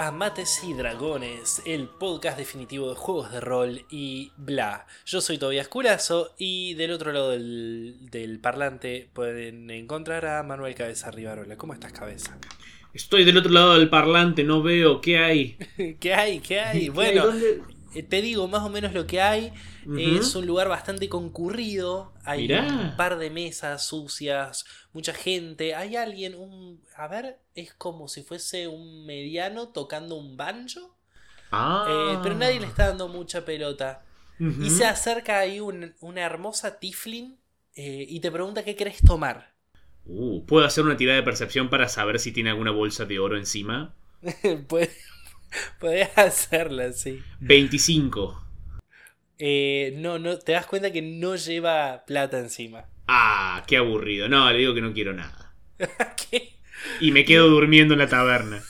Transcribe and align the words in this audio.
a 0.00 0.12
Mates 0.12 0.64
y 0.64 0.72
Dragones, 0.72 1.60
el 1.66 1.86
podcast 1.86 2.38
definitivo 2.38 2.88
de 2.88 2.94
juegos 2.94 3.30
de 3.32 3.38
rol 3.38 3.84
y 3.90 4.32
bla. 4.38 4.86
Yo 5.04 5.20
soy 5.20 5.36
Tobias 5.36 5.68
Curazo 5.68 6.34
y 6.38 6.72
del 6.72 6.92
otro 6.92 7.12
lado 7.12 7.32
del, 7.32 8.38
parlante 8.40 9.10
pueden 9.12 9.70
encontrar 9.70 10.24
a 10.24 10.42
Manuel 10.42 10.74
Cabeza 10.74 11.10
Rivarola. 11.10 11.58
¿Cómo 11.58 11.74
estás, 11.74 11.92
Cabeza? 11.92 12.38
Estoy 12.94 13.26
del 13.26 13.36
otro 13.36 13.52
lado 13.52 13.74
del 13.74 13.90
parlante, 13.90 14.42
no 14.42 14.62
veo 14.62 15.02
qué 15.02 15.18
hay. 15.18 15.58
¿Qué 16.00 16.14
hay? 16.14 16.40
¿Qué 16.40 16.60
hay? 16.60 16.88
Bueno, 16.88 17.24
te 18.08 18.22
digo 18.22 18.48
más 18.48 18.62
o 18.62 18.68
menos 18.68 18.92
lo 18.92 19.06
que 19.06 19.20
hay. 19.20 19.52
Es 19.98 20.34
un 20.34 20.46
lugar 20.46 20.68
bastante 20.68 21.08
concurrido. 21.08 22.12
Hay 22.24 22.52
un 22.52 22.96
par 22.96 23.18
de 23.18 23.30
mesas 23.30 23.84
sucias, 23.84 24.64
mucha 24.92 25.12
gente. 25.12 25.74
Hay 25.74 25.96
alguien, 25.96 26.34
un. 26.34 26.82
A 26.96 27.08
ver, 27.08 27.38
es 27.54 27.74
como 27.74 28.08
si 28.08 28.22
fuese 28.22 28.68
un 28.68 29.06
mediano 29.06 29.68
tocando 29.68 30.16
un 30.16 30.36
banjo. 30.36 30.96
Ah. 31.50 31.86
Eh, 31.88 32.18
pero 32.22 32.34
nadie 32.36 32.60
le 32.60 32.66
está 32.66 32.88
dando 32.88 33.08
mucha 33.08 33.44
pelota. 33.44 34.04
Y 34.38 34.70
se 34.70 34.86
acerca 34.86 35.38
ahí 35.38 35.60
una 35.60 36.20
hermosa 36.22 36.78
Tiflin 36.78 37.36
eh, 37.74 38.06
y 38.08 38.20
te 38.20 38.30
pregunta 38.30 38.64
qué 38.64 38.74
querés 38.74 39.02
tomar. 39.02 39.54
Uh, 40.04 40.44
¿Puedo 40.46 40.66
hacer 40.66 40.84
una 40.84 40.96
tirada 40.96 41.16
de 41.16 41.22
percepción 41.22 41.70
para 41.70 41.88
saber 41.88 42.18
si 42.18 42.32
tiene 42.32 42.50
alguna 42.50 42.70
bolsa 42.70 43.04
de 43.04 43.18
oro 43.18 43.36
encima? 43.36 43.94
Puedes 44.68 44.96
Podrías 45.80 46.16
hacerla, 46.16 46.92
sí. 46.92 47.22
25. 47.40 48.46
Eh, 49.38 49.94
no, 49.96 50.18
no, 50.18 50.38
te 50.38 50.52
das 50.52 50.66
cuenta 50.66 50.92
que 50.92 51.02
no 51.02 51.36
lleva 51.36 52.04
plata 52.06 52.38
encima. 52.38 52.86
Ah, 53.08 53.64
qué 53.66 53.76
aburrido. 53.76 54.28
No, 54.28 54.50
le 54.52 54.58
digo 54.58 54.74
que 54.74 54.82
no 54.82 54.92
quiero 54.92 55.12
nada. 55.12 55.54
¿Qué? 56.30 56.56
Y 57.00 57.12
me 57.12 57.24
quedo 57.24 57.48
durmiendo 57.48 57.94
en 57.94 58.00
la 58.00 58.08
taberna. 58.08 58.62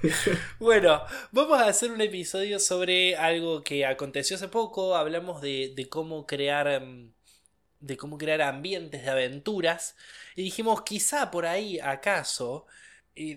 bueno, 0.58 1.02
vamos 1.32 1.60
a 1.60 1.66
hacer 1.66 1.90
un 1.90 2.00
episodio 2.00 2.58
sobre 2.58 3.16
algo 3.16 3.62
que 3.62 3.86
aconteció 3.86 4.36
hace 4.36 4.48
poco. 4.48 4.96
Hablamos 4.96 5.40
de, 5.40 5.72
de 5.74 5.88
cómo 5.88 6.26
crear. 6.26 6.68
Em, 6.68 7.12
de 7.80 7.96
cómo 7.96 8.18
crear 8.18 8.42
ambientes 8.42 9.02
de 9.02 9.10
aventuras. 9.10 9.96
Y 10.36 10.42
dijimos, 10.42 10.82
quizá 10.82 11.30
por 11.30 11.46
ahí, 11.46 11.78
acaso, 11.78 12.66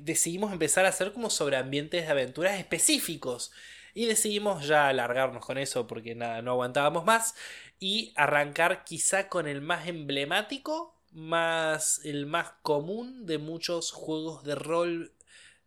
decidimos 0.02 0.52
empezar 0.52 0.86
a 0.86 0.90
hacer 0.90 1.14
como 1.14 1.30
sobre 1.30 1.58
ambientes 1.58 2.06
de 2.06 2.12
aventuras 2.12 2.60
específicos. 2.60 3.52
Y 3.94 4.06
decidimos 4.06 4.66
ya 4.68 4.88
alargarnos 4.88 5.46
con 5.46 5.58
eso 5.58 5.88
porque 5.88 6.16
nada, 6.16 6.42
no 6.42 6.52
aguantábamos 6.52 7.06
más. 7.06 7.36
Y 7.80 8.14
arrancar 8.16 8.84
quizá 8.84 9.28
con 9.28 9.48
el 9.48 9.62
más 9.62 9.88
emblemático, 9.88 10.96
más 11.12 12.00
el 12.06 12.26
más 12.26 12.52
común 12.62 13.26
de 13.26 13.38
muchos 13.38 13.92
juegos 13.92 14.44
de 14.44 14.56
rol, 14.56 15.14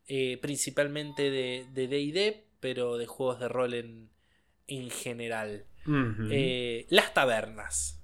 eh, 0.06 0.38
principalmente 0.40 1.30
de 1.30 1.66
DD, 1.72 2.44
pero 2.60 2.96
de 2.96 3.06
juegos 3.06 3.40
de 3.40 3.48
rol 3.48 3.74
en, 3.74 4.10
en 4.66 4.90
general. 4.90 5.66
Eh, 6.30 6.86
las 6.88 7.12
tabernas. 7.12 8.00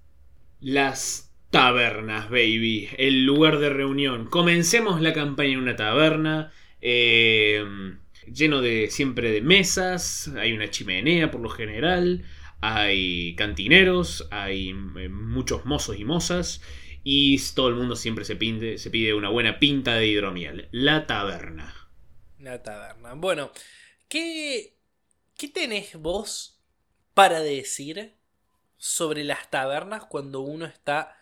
Las 0.61 1.30
Tabernas, 1.50 2.30
baby. 2.30 2.88
El 2.96 3.24
lugar 3.24 3.58
de 3.58 3.70
reunión. 3.70 4.26
Comencemos 4.26 5.00
la 5.00 5.12
campaña 5.12 5.50
en 5.50 5.58
una 5.58 5.74
taberna. 5.74 6.52
Eh, 6.80 7.64
lleno 8.32 8.60
de 8.60 8.88
siempre 8.88 9.32
de 9.32 9.40
mesas. 9.40 10.30
Hay 10.38 10.52
una 10.52 10.70
chimenea 10.70 11.32
por 11.32 11.40
lo 11.40 11.48
general. 11.48 12.24
Hay 12.60 13.34
cantineros. 13.34 14.28
Hay 14.30 14.70
eh, 14.70 15.08
muchos 15.08 15.66
mozos 15.66 15.98
y 15.98 16.05
mozas. 16.05 16.62
Y 17.02 17.40
todo 17.55 17.68
el 17.68 17.74
mundo 17.74 17.96
siempre 17.96 18.24
se, 18.24 18.78
se 18.78 18.90
pide 18.90 19.14
una 19.14 19.28
buena 19.28 19.58
pinta 19.58 19.96
de 19.96 20.06
hidromiel. 20.06 20.68
La 20.70 21.08
taberna. 21.08 21.74
La 22.39 22.62
taberna. 22.62 23.14
Bueno, 23.14 23.50
¿qué, 24.08 24.77
qué 25.36 25.48
tenés 25.48 25.96
vos 25.96 26.62
para 27.12 27.40
decir 27.40 28.14
sobre 28.77 29.24
las 29.24 29.50
tabernas 29.50 30.05
cuando 30.05 30.42
uno 30.42 30.64
está 30.64 31.16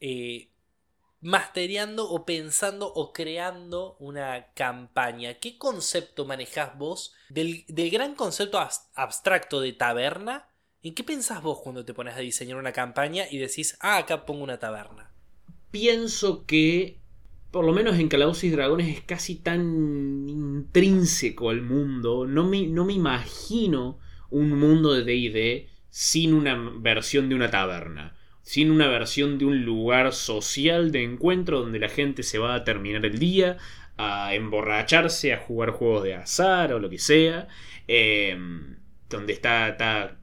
eh, 0.00 0.50
o 1.98 2.26
pensando 2.26 2.92
o 2.92 3.12
creando 3.12 3.96
una 3.98 4.46
campaña. 4.54 5.34
¿Qué 5.34 5.56
concepto 5.58 6.26
manejás 6.26 6.76
vos 6.78 7.14
del, 7.28 7.64
gran 7.68 8.14
concepto 8.14 8.58
abstracto 8.94 9.60
de 9.60 9.72
taberna? 9.72 10.48
¿En 10.82 10.94
qué 10.94 11.02
pensás 11.02 11.42
vos 11.42 11.60
cuando 11.62 11.84
te 11.84 11.94
pones 11.94 12.14
a 12.14 12.20
diseñar 12.20 12.58
una 12.58 12.72
campaña 12.72 13.24
y 13.30 13.38
decís, 13.38 13.76
ah, 13.80 13.96
acá 13.98 14.26
pongo 14.26 14.44
una 14.44 14.58
taberna? 14.58 15.10
Pienso 15.70 16.44
que, 16.44 16.98
por 17.50 17.64
lo 17.64 17.72
menos 17.72 17.98
en 17.98 18.08
Calabozos 18.08 18.44
y 18.44 18.50
Dragones, 18.50 18.94
es 18.94 19.02
casi 19.02 19.36
tan 19.36 20.28
intrínseco 20.28 21.48
al 21.48 21.62
mundo. 21.62 22.26
No 22.26 22.44
me, 22.44 22.66
no 22.66 22.84
me 22.84 22.92
imagino 22.92 23.98
un 24.30 24.50
mundo 24.58 24.92
de 24.92 25.04
DD 25.04 25.70
sin 25.88 26.34
una 26.34 26.54
versión 26.80 27.28
de 27.28 27.34
una 27.34 27.50
taberna 27.50 28.14
sin 28.44 28.70
una 28.70 28.88
versión 28.88 29.38
de 29.38 29.46
un 29.46 29.64
lugar 29.64 30.12
social 30.12 30.92
de 30.92 31.02
encuentro 31.02 31.60
donde 31.60 31.80
la 31.80 31.88
gente 31.88 32.22
se 32.22 32.38
va 32.38 32.54
a 32.54 32.62
terminar 32.62 33.04
el 33.04 33.18
día, 33.18 33.56
a 33.96 34.34
emborracharse, 34.34 35.32
a 35.32 35.38
jugar 35.38 35.70
juegos 35.70 36.04
de 36.04 36.14
azar 36.14 36.72
o 36.72 36.78
lo 36.78 36.90
que 36.90 36.98
sea. 36.98 37.48
Em, 37.88 38.76
donde 39.08 39.32
está, 39.32 40.16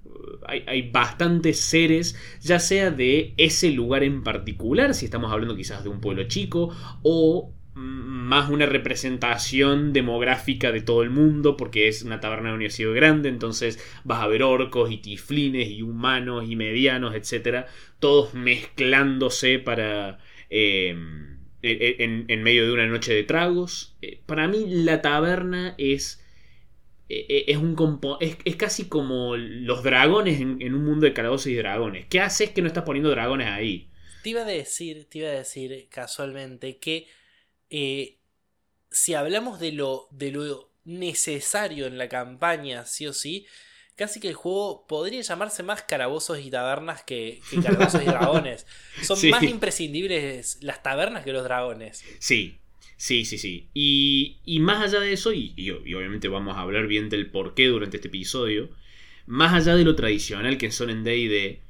hay, 0.46 0.64
hay, 0.68 0.90
bastantes 0.92 1.60
seres, 1.60 2.16
ya 2.42 2.60
sea 2.60 2.92
de 2.92 3.34
ese 3.38 3.72
lugar 3.72 4.04
en 4.04 4.24
particular, 4.24 4.94
si 4.94 5.06
estamos 5.06 5.32
hablando 5.32 5.56
quizás 5.56 5.84
de 5.84 5.90
un 5.90 6.02
pueblo 6.02 6.24
chico, 6.24 6.76
o 7.02 7.54
más 7.74 8.50
una 8.50 8.66
representación 8.66 9.94
demográfica 9.94 10.72
de 10.72 10.82
todo 10.82 11.04
el 11.04 11.10
mundo, 11.10 11.56
porque 11.56 11.88
es 11.88 12.04
una 12.04 12.20
taberna 12.20 12.50
de 12.50 12.56
universidad 12.56 12.94
grande, 12.94 13.30
entonces 13.30 13.80
vas 14.04 14.22
a 14.22 14.28
ver 14.28 14.44
orcos 14.44 14.92
y 14.92 14.98
tiflines 14.98 15.70
y 15.70 15.82
humanos 15.82 16.46
y 16.50 16.56
medianos, 16.56 17.16
etcétera, 17.16 17.68
todos 18.00 18.34
mezclándose 18.34 19.60
para 19.60 20.20
eh, 20.50 20.96
e, 21.62 21.72
e, 21.72 22.24
en, 22.28 22.44
medio 22.44 22.66
de 22.66 22.74
una 22.74 22.88
noche 22.88 23.14
de 23.14 23.24
tragos. 23.24 23.96
Eh, 24.02 24.20
para 24.26 24.48
mí 24.48 24.66
la 24.68 25.02
taberna 25.02 25.76
es 25.78 26.22
e, 27.08 27.46
es 27.48 27.58
un 27.58 28.00
es, 28.20 28.38
es, 28.44 28.56
casi 28.56 28.90
como 28.90 29.38
los 29.38 29.84
dragones 29.84 30.42
en, 30.42 30.74
un 30.74 30.84
mundo 30.86 31.06
de 31.06 31.14
calabozos 31.14 31.48
y 31.48 31.56
dragones. 31.56 32.06
¿Qué 32.08 32.20
haces 32.20 32.50
que 32.50 32.62
no 32.62 32.68
estás 32.68 32.84
poniendo 32.84 33.10
dragones 33.10 33.48
ahí? 33.48 33.90
Te 34.24 34.30
iba 34.30 34.42
a 34.42 34.46
decir, 34.46 35.06
te 35.10 35.20
iba 35.20 35.30
a 35.30 35.34
decir 35.34 35.88
casualmente 35.90 36.78
que 36.78 37.08
eh, 37.72 38.18
si 38.92 39.16
hablamos 39.16 39.60
de 39.60 39.72
lo, 39.72 40.08
de 40.12 40.32
lo 40.32 40.70
necesario 40.84 41.88
en 41.88 41.98
la 41.98 42.10
campaña, 42.10 42.86
sí 42.86 43.08
o 43.08 43.14
sí, 43.14 43.48
casi 43.96 44.20
que 44.20 44.28
el 44.28 44.34
juego 44.36 44.86
podría 44.88 45.22
llamarse 45.22 45.64
más 45.64 45.84
carabozos 45.84 46.40
y 46.40 46.52
tabernas 46.52 47.04
que, 47.04 47.40
carabozos 47.64 48.02
y 48.04 48.06
dragones. 48.06 48.68
Son 49.02 49.18
más 49.30 49.44
imprescindibles 49.44 50.58
las 50.62 50.84
tabernas 50.84 51.24
que 51.24 51.32
los 51.32 51.44
dragones. 51.44 52.04
Sí, 52.20 52.58
sí, 52.98 53.24
sí, 53.24 53.38
sí. 53.38 53.70
Y, 53.74 54.60
más 54.60 54.84
allá 54.84 55.00
de 55.00 55.14
eso, 55.14 55.32
y, 55.32 55.54
y, 55.56 55.72
obviamente 55.72 56.28
vamos 56.28 56.58
a 56.58 56.62
hablar 56.62 56.88
bien 56.88 57.10
del 57.10 57.32
porqué 57.32 57.68
durante 57.68 57.98
este 57.98 58.10
episodio, 58.10 58.70
más 59.28 59.54
allá 59.54 59.76
de 59.76 59.86
lo 59.86 59.96
tradicional 59.96 60.58
que 60.58 60.72
son 60.72 60.90
en 60.90 61.04
DD, 61.04 61.62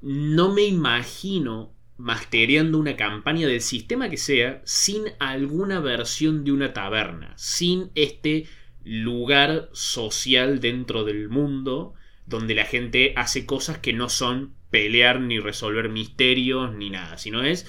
no 0.00 0.52
me 0.52 0.64
imagino 0.64 1.77
mastereando 1.98 2.78
una 2.78 2.96
campaña 2.96 3.46
del 3.46 3.60
sistema 3.60 4.08
que 4.08 4.16
sea 4.16 4.62
sin 4.64 5.04
alguna 5.18 5.80
versión 5.80 6.44
de 6.44 6.52
una 6.52 6.72
taberna, 6.72 7.34
sin 7.36 7.90
este 7.94 8.46
lugar 8.84 9.68
social 9.72 10.60
dentro 10.60 11.04
del 11.04 11.28
mundo 11.28 11.94
donde 12.24 12.54
la 12.54 12.64
gente 12.64 13.12
hace 13.16 13.44
cosas 13.46 13.78
que 13.78 13.92
no 13.92 14.08
son 14.08 14.54
pelear 14.70 15.20
ni 15.20 15.40
resolver 15.40 15.88
misterios 15.88 16.74
ni 16.74 16.90
nada, 16.90 17.18
sino 17.18 17.42
es 17.42 17.66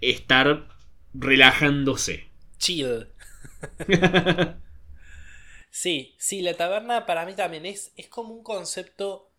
estar 0.00 0.68
relajándose. 1.12 2.28
Chill. 2.58 3.08
sí, 5.70 6.14
sí, 6.18 6.42
la 6.42 6.54
taberna 6.54 7.06
para 7.06 7.26
mí 7.26 7.34
también 7.34 7.66
es, 7.66 7.92
es 7.96 8.06
como 8.08 8.34
un 8.34 8.44
concepto 8.44 9.29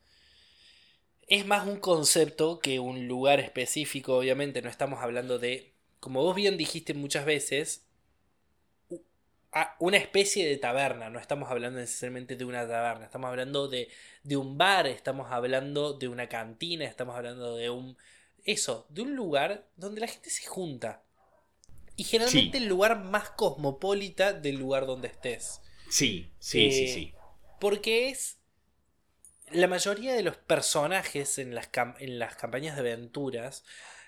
es 1.31 1.45
más 1.45 1.65
un 1.65 1.77
concepto 1.77 2.59
que 2.59 2.81
un 2.81 3.07
lugar 3.07 3.39
específico, 3.39 4.17
obviamente 4.17 4.61
no 4.61 4.69
estamos 4.69 4.99
hablando 4.99 5.39
de, 5.39 5.71
como 6.01 6.21
vos 6.21 6.35
bien 6.35 6.57
dijiste 6.57 6.93
muchas 6.93 7.23
veces, 7.23 7.87
una 9.79 9.95
especie 9.95 10.45
de 10.45 10.57
taberna, 10.57 11.09
no 11.09 11.19
estamos 11.19 11.49
hablando 11.49 11.79
necesariamente 11.79 12.35
de 12.35 12.43
una 12.43 12.67
taberna, 12.67 13.05
estamos 13.05 13.29
hablando 13.29 13.69
de, 13.69 13.87
de 14.23 14.35
un 14.35 14.57
bar, 14.57 14.87
estamos 14.87 15.31
hablando 15.31 15.93
de 15.93 16.09
una 16.09 16.27
cantina, 16.27 16.83
estamos 16.83 17.15
hablando 17.15 17.55
de 17.55 17.69
un... 17.69 17.97
Eso, 18.43 18.85
de 18.89 19.03
un 19.03 19.15
lugar 19.15 19.69
donde 19.77 20.01
la 20.01 20.07
gente 20.07 20.29
se 20.29 20.45
junta. 20.47 21.01
Y 21.95 22.03
generalmente 22.03 22.57
el 22.57 22.65
lugar 22.65 23.05
más 23.05 23.29
cosmopolita 23.29 24.33
del 24.33 24.57
lugar 24.57 24.85
donde 24.85 25.07
estés. 25.07 25.61
Sí, 25.89 26.29
sí, 26.39 26.71
sí, 26.71 26.83
eh, 26.83 26.93
sí. 26.93 27.13
Porque 27.57 28.09
es 28.09 28.40
la 29.53 29.67
mayoría 29.67 30.13
de 30.13 30.23
los 30.23 30.37
personajes 30.37 31.37
en 31.37 31.55
las, 31.55 31.69
en 31.99 32.19
las 32.19 32.35
campañas 32.35 32.75
de 32.75 32.81
aventuras, 32.81 33.63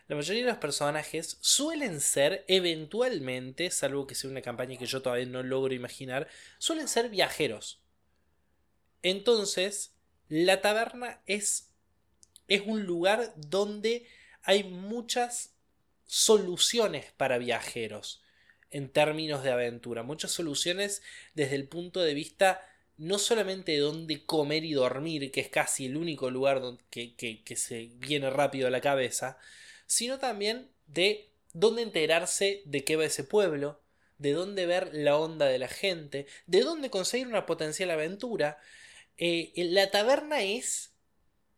la 0.07 0.15
mayoría 0.15 0.43
de 0.43 0.49
los 0.49 0.59
personajes 0.59 1.37
suelen 1.41 2.01
ser 2.01 2.43
eventualmente, 2.47 3.71
salvo 3.71 4.05
que 4.05 4.15
sea 4.15 4.29
una 4.29 4.41
campaña 4.41 4.77
que 4.77 4.85
yo 4.85 5.01
todavía 5.01 5.25
no 5.25 5.43
logro 5.43 5.73
imaginar, 5.73 6.27
suelen 6.57 6.87
ser 6.87 7.09
viajeros. 7.09 7.81
Entonces, 9.01 9.95
la 10.27 10.61
taberna 10.61 11.21
es, 11.25 11.73
es 12.47 12.61
un 12.65 12.83
lugar 12.83 13.33
donde 13.37 14.07
hay 14.41 14.63
muchas 14.63 15.55
soluciones 16.05 17.11
para 17.13 17.37
viajeros 17.37 18.21
en 18.71 18.89
términos 18.89 19.43
de 19.43 19.51
aventura, 19.51 20.03
muchas 20.03 20.31
soluciones 20.31 21.01
desde 21.33 21.55
el 21.55 21.67
punto 21.67 22.01
de 22.01 22.13
vista 22.13 22.61
no 22.97 23.17
solamente 23.17 23.73
de 23.73 23.79
dónde 23.79 24.25
comer 24.25 24.63
y 24.65 24.73
dormir, 24.73 25.31
que 25.31 25.41
es 25.41 25.49
casi 25.49 25.87
el 25.87 25.97
único 25.97 26.29
lugar 26.29 26.61
que, 26.89 27.15
que, 27.15 27.55
se 27.55 27.89
viene 27.95 28.29
rápido 28.29 28.67
a 28.67 28.71
la 28.71 28.81
cabeza, 28.81 29.37
sino 29.85 30.19
también 30.19 30.69
de 30.87 31.29
dónde 31.53 31.81
enterarse 31.81 32.61
de 32.65 32.83
qué 32.83 32.95
va 32.95 33.05
ese 33.05 33.23
pueblo, 33.23 33.81
de 34.17 34.33
dónde 34.33 34.65
ver 34.65 34.91
la 34.93 35.17
onda 35.17 35.47
de 35.47 35.59
la 35.59 35.67
gente, 35.67 36.27
de 36.45 36.61
dónde 36.61 36.89
conseguir 36.89 37.27
una 37.27 37.45
potencial 37.45 37.91
aventura. 37.91 38.59
Eh, 39.17 39.51
la 39.55 39.89
taberna 39.89 40.43
es 40.43 40.93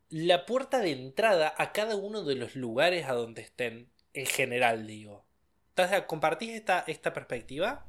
la 0.10 0.46
puerta 0.46 0.80
de 0.80 0.92
entrada 0.92 1.54
a 1.58 1.74
cada 1.74 1.96
uno 1.96 2.24
de 2.24 2.36
los 2.36 2.56
lugares 2.56 3.06
a 3.08 3.14
donde 3.14 3.42
estén, 3.42 3.90
en 4.14 4.26
general, 4.26 4.88
digo. 4.88 5.26
¿Compartís 6.08 6.52
esta, 6.52 6.86
esta 6.88 7.12
perspectiva? 7.12 7.86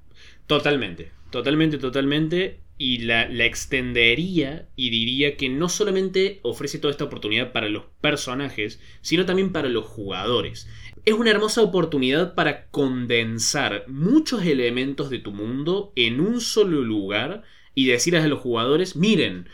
Totalmente, 0.46 1.12
totalmente, 1.30 1.78
totalmente. 1.78 2.65
Y 2.78 2.98
la, 2.98 3.22
extendería 3.44 4.68
y 4.76 4.90
diría 4.90 5.36
que 5.36 5.48
no 5.48 5.68
solamente 5.68 6.40
ofrece 6.42 6.78
toda 6.78 6.90
esta 6.90 7.04
oportunidad 7.04 7.52
para 7.52 7.68
los 7.68 7.84
personajes, 8.00 8.80
sino 9.00 9.24
también 9.24 9.52
para 9.52 9.68
los 9.68 9.86
jugadores. 9.86 10.68
Es 11.04 11.14
una 11.14 11.30
hermosa 11.30 11.62
oportunidad 11.62 12.34
para 12.34 12.66
condensar 12.66 13.84
muchos 13.88 14.44
elementos 14.44 15.08
de 15.08 15.20
tu 15.20 15.32
mundo 15.32 15.92
en 15.96 16.20
un 16.20 16.40
solo 16.40 16.82
lugar 16.82 17.44
y 17.74 17.86
decirles 17.86 18.24
a 18.24 18.28
los 18.28 18.40
jugadores, 18.40 18.96
miren, 18.96 19.48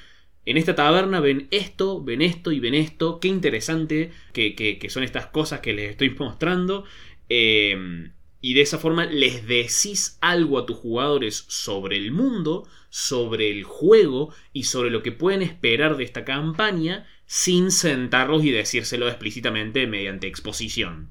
en 0.45 0.57
esta 0.57 0.75
taberna 0.75 1.21
ven 1.21 1.47
esto, 1.51 2.03
ven 2.03 2.23
esto 2.23 2.51
y 2.51 2.59
ven 2.59 2.75
esto, 2.75 3.21
qué 3.21 3.29
interesante 3.29 4.11
que, 4.33 4.55
que, 4.55 4.91
son 4.91 5.05
estas 5.05 5.27
cosas 5.27 5.61
que 5.61 5.73
les 5.73 5.91
estoy 5.91 6.11
mostrando. 6.11 6.85
Eh, 7.29 8.11
y 8.45 8.55
de 8.55 8.63
esa 8.63 8.77
forma 8.77 9.07
les 9.07 9.47
decís 9.47 10.19
algo 10.21 10.59
a 10.59 10.67
tus 10.67 10.77
jugadores 10.77 11.45
sobre 11.47 11.97
el 11.97 12.11
mundo, 12.11 12.69
sobre 12.91 13.51
el 13.53 13.63
juego 13.63 14.35
y 14.53 14.65
sobre 14.65 14.91
lo 14.91 15.05
que 15.05 15.13
pueden 15.13 15.43
esperar 15.43 15.97
de 15.97 16.03
esta 16.03 16.25
campaña 16.25 17.07
sin 17.25 17.71
sentarlos 17.71 18.45
y 18.45 18.51
decírselo 18.51 19.09
explícitamente 19.09 19.87
mediante 19.87 20.27
exposición. 20.27 21.09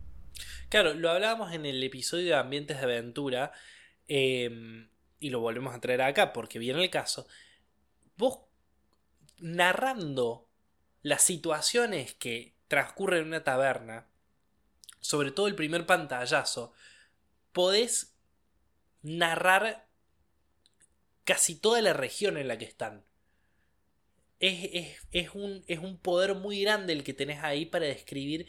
Claro, 0.68 0.94
lo 0.94 1.10
hablábamos 1.10 1.54
en 1.54 1.66
el 1.66 1.82
episodio 1.82 2.26
de 2.26 2.36
Ambientes 2.36 2.78
de 2.78 2.84
Aventura 2.84 3.54
em, 4.10 4.90
y 5.22 5.30
lo 5.30 5.40
volvemos 5.40 5.74
a 5.74 5.80
traer 5.80 6.02
acá 6.02 6.34
porque 6.34 6.60
viene 6.60 6.84
el 6.84 6.90
caso. 6.90 7.28
Vos 8.18 8.40
narrando 9.40 10.50
las 11.02 11.24
situaciones 11.24 12.14
que 12.14 12.56
transcurren 12.68 13.22
en 13.22 13.28
una 13.28 13.44
taberna, 13.46 14.08
sobre 15.00 15.32
todo 15.32 15.48
el 15.48 15.56
primer 15.56 15.86
pantallazo, 15.86 16.74
podés 17.52 18.16
narrar 19.02 19.88
casi 21.24 21.56
toda 21.56 21.82
la 21.82 21.94
región 21.94 22.38
en 22.38 22.48
la 22.48 22.58
que 22.58 22.66
están. 22.66 23.06
Es, 24.40 24.98
un, 25.36 25.64
es 25.68 25.80
un, 25.80 26.00
poder 26.00 26.34
muy 26.34 26.62
grande 26.62 26.94
el 26.94 27.04
que 27.04 27.14
tenés 27.14 27.44
ahí 27.44 27.68
para 27.68 27.86
describir 27.86 28.48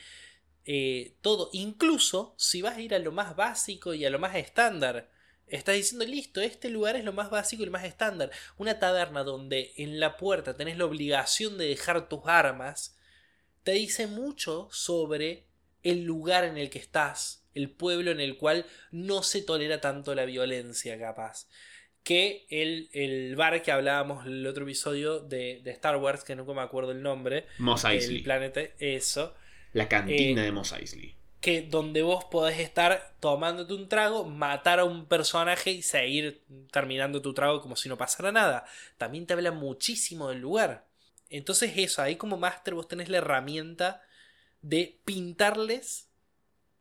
eh, 0.65 1.17
todo. 1.21 1.51
Incluso 1.53 2.35
si 2.39 2.63
vas 2.63 2.77
a 2.77 2.81
ir 2.81 2.95
a 2.95 2.99
lo 2.99 3.13
más 3.13 3.37
básico 3.37 3.93
y 3.93 4.05
a 4.07 4.11
lo 4.11 4.19
más 4.19 4.35
estándar. 4.37 5.11
Estás 5.47 5.75
diciendo, 5.75 6.07
listo, 6.07 6.41
este 6.41 6.71
lugar 6.71 6.97
es 6.97 7.05
lo 7.05 7.13
más 7.13 7.29
básico 7.29 7.63
y 7.63 7.67
lo 7.67 7.73
más 7.73 7.85
estándar. 7.85 8.31
Una 8.57 8.79
taberna 8.79 9.23
donde 9.23 9.75
en 9.77 10.01
la 10.01 10.17
puerta 10.17 10.57
tenés 10.57 10.79
la 10.79 10.87
obligación 10.87 11.59
de 11.59 11.67
dejar 11.67 12.09
tus 12.09 12.23
armas, 12.25 12.97
te 13.63 13.73
dice 13.73 14.07
mucho 14.07 14.69
sobre 14.73 15.47
el 15.83 16.05
lugar 16.05 16.45
en 16.45 16.57
el 16.57 16.71
que 16.71 16.79
estás, 16.79 17.42
el 17.55 17.71
pueblo 17.71 18.11
en 18.11 18.21
el 18.21 18.37
cual 18.37 18.67
no 18.91 19.23
se 19.23 19.43
tolera 19.43 19.81
tanto 19.81 20.15
la 20.15 20.25
violencia 20.25 20.99
capaz. 20.99 21.49
Que 22.03 22.47
el, 22.51 22.89
el 22.93 23.37
bar 23.37 23.63
que 23.63 23.71
hablábamos 23.71 24.27
en 24.27 24.33
el 24.33 24.47
otro 24.47 24.65
episodio 24.65 25.21
de, 25.21 25.63
Star 25.67 25.97
Wars, 25.97 26.25
que 26.25 26.35
nunca 26.35 26.53
me 26.53 26.63
acuerdo 26.63 26.91
el 26.93 27.03
nombre. 27.03 27.47
Mos 27.59 27.85
Eisley. 27.85 28.19
El 28.19 28.23
planeta, 28.25 28.61
eso. 28.79 29.35
La 29.73 29.89
cantina 29.89 30.43
eh, 30.43 30.45
de 30.47 30.53
Mos 30.53 30.73
Eisley. 30.73 31.15
Que 31.41 31.63
donde 31.63 32.03
vos 32.03 32.25
podés 32.25 32.59
estar 32.59 33.15
tomándote 33.21 33.75
un 33.75 33.89
trago, 33.89 34.25
matar 34.25 34.81
a 34.81 34.85
un 34.85 35.07
personaje 35.07 35.71
y 35.71 35.83
seguir 35.83 36.43
terminando 36.71 37.23
tu 37.23 37.35
trago 37.35 37.61
como 37.61 37.77
si 37.77 37.89
no 37.89 37.97
pasara 37.97 38.33
nada. 38.33 38.65
También 38.99 39.27
te 39.27 39.35
habla 39.35 39.53
muchísimo 39.53 40.29
del 40.29 40.41
lugar. 40.41 40.87
Entonces 41.31 41.73
eso, 41.77 42.03
ahí 42.03 42.17
como 42.17 42.37
máster 42.37 42.75
vos 42.75 42.89
tenés 42.89 43.09
la 43.09 43.19
herramienta 43.19 44.03
de 44.61 44.99
pintarles 45.05 46.12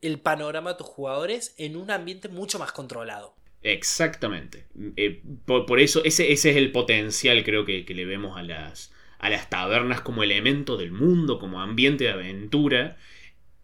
el 0.02 0.20
panorama 0.20 0.72
de 0.72 0.78
tus 0.78 0.88
jugadores 0.88 1.54
en 1.58 1.76
un 1.78 1.92
ambiente 1.92 2.28
mucho 2.28 2.60
más 2.60 2.72
controlado. 2.72 3.36
Exactamente. 3.64 4.66
Eh, 4.98 5.22
por, 5.46 5.80
eso, 5.80 6.04
ese, 6.04 6.32
ese, 6.32 6.50
es 6.50 6.56
el 6.56 6.72
potencial, 6.72 7.44
creo 7.44 7.66
que, 7.66 7.86
le 7.88 8.06
vemos 8.06 8.38
a 8.38 8.44
las, 8.44 8.92
a 9.20 9.30
las 9.30 9.50
tabernas 9.50 10.02
como 10.02 10.24
elemento 10.24 10.78
del 10.78 10.92
mundo, 10.92 11.38
como 11.40 11.62
ambiente 11.62 12.06
de 12.06 12.12
aventura. 12.12 12.98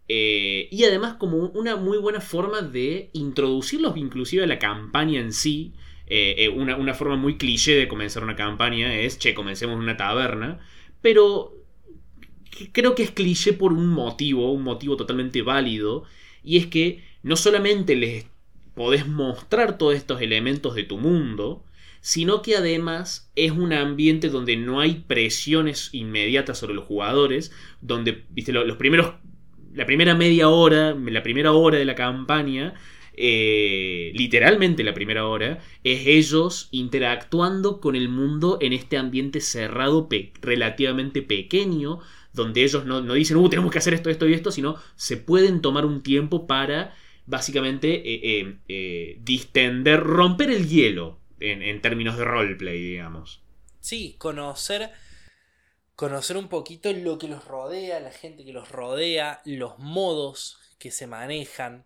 Eh, 0.08 0.68
y 0.70 0.84
además 0.84 1.14
como 1.14 1.36
una 1.48 1.76
muy 1.76 1.98
buena 1.98 2.20
forma 2.20 2.62
de 2.62 3.10
introducirlos 3.12 3.96
inclusive 3.98 4.44
a 4.44 4.46
la 4.46 4.58
campaña 4.58 5.20
en 5.20 5.32
sí. 5.32 5.74
Eh, 6.06 6.48
una, 6.48 6.76
una, 6.76 6.94
forma 6.94 7.16
muy 7.16 7.36
cliché 7.36 7.74
de 7.74 7.86
comenzar 7.86 8.22
una 8.22 8.36
campaña 8.36 8.94
es, 8.94 9.18
che, 9.18 9.34
comencemos 9.34 9.76
una 9.76 9.96
taberna. 9.96 10.60
Pero 11.02 11.54
creo 12.72 12.94
que 12.94 13.02
es 13.02 13.10
cliché 13.10 13.52
por 13.52 13.72
un 13.72 13.88
motivo, 13.88 14.52
un 14.52 14.62
motivo 14.62 14.96
totalmente 14.96 15.42
válido 15.42 16.04
y 16.42 16.56
es 16.56 16.66
que 16.66 17.04
no 17.22 17.36
solamente 17.36 17.96
les 17.96 18.26
podés 18.74 19.06
mostrar 19.06 19.76
todos 19.76 19.94
estos 19.94 20.20
elementos 20.22 20.74
de 20.74 20.84
tu 20.84 20.98
mundo, 20.98 21.64
sino 22.00 22.42
que 22.42 22.56
además 22.56 23.30
es 23.34 23.50
un 23.50 23.72
ambiente 23.72 24.28
donde 24.28 24.56
no 24.56 24.80
hay 24.80 25.04
presiones 25.06 25.90
inmediatas 25.92 26.58
sobre 26.58 26.74
los 26.74 26.84
jugadores, 26.84 27.52
donde, 27.80 28.24
viste, 28.30 28.52
los 28.52 28.76
primeros, 28.76 29.14
la 29.74 29.84
primera 29.84 30.14
media 30.14 30.48
hora, 30.48 30.94
la 30.94 31.22
primera 31.22 31.52
hora 31.52 31.78
de 31.78 31.84
la 31.84 31.94
campaña, 31.94 32.74
eh, 33.20 34.12
literalmente 34.14 34.84
la 34.84 34.94
primera 34.94 35.26
hora, 35.26 35.58
es 35.82 36.06
ellos 36.06 36.68
interactuando 36.70 37.80
con 37.80 37.96
el 37.96 38.08
mundo 38.08 38.58
en 38.60 38.72
este 38.72 38.96
ambiente 38.96 39.40
cerrado, 39.40 40.08
relativamente 40.40 41.22
pequeño, 41.22 41.98
donde 42.38 42.62
ellos 42.62 42.86
no, 42.86 43.02
dicen, 43.12 43.36
uh, 43.36 43.48
tenemos 43.50 43.70
que 43.70 43.78
hacer 43.78 43.92
esto, 43.92 44.08
esto 44.08 44.26
y 44.26 44.32
esto, 44.32 44.50
sino 44.50 44.76
se 44.96 45.16
pueden 45.16 45.60
tomar 45.60 45.84
un 45.84 46.02
tiempo 46.02 46.46
para 46.46 46.94
básicamente 47.26 47.94
eh, 47.94 48.20
eh, 48.22 48.58
eh, 48.68 49.18
distender, 49.20 50.00
romper 50.00 50.50
el 50.50 50.66
hielo 50.68 51.20
en, 51.40 51.80
términos 51.82 52.16
de 52.16 52.24
roleplay, 52.24 52.80
digamos. 52.80 53.42
Sí, 53.80 54.16
conocer, 54.18 54.90
conocer 55.94 56.36
un 56.36 56.48
poquito 56.48 56.92
lo 56.92 57.18
que 57.18 57.28
los 57.28 57.44
rodea, 57.44 58.00
la 58.00 58.10
gente 58.10 58.44
que 58.44 58.52
los 58.52 58.70
rodea, 58.70 59.42
los 59.44 59.78
modos 59.78 60.58
que 60.78 60.90
se 60.90 61.06
manejan. 61.06 61.84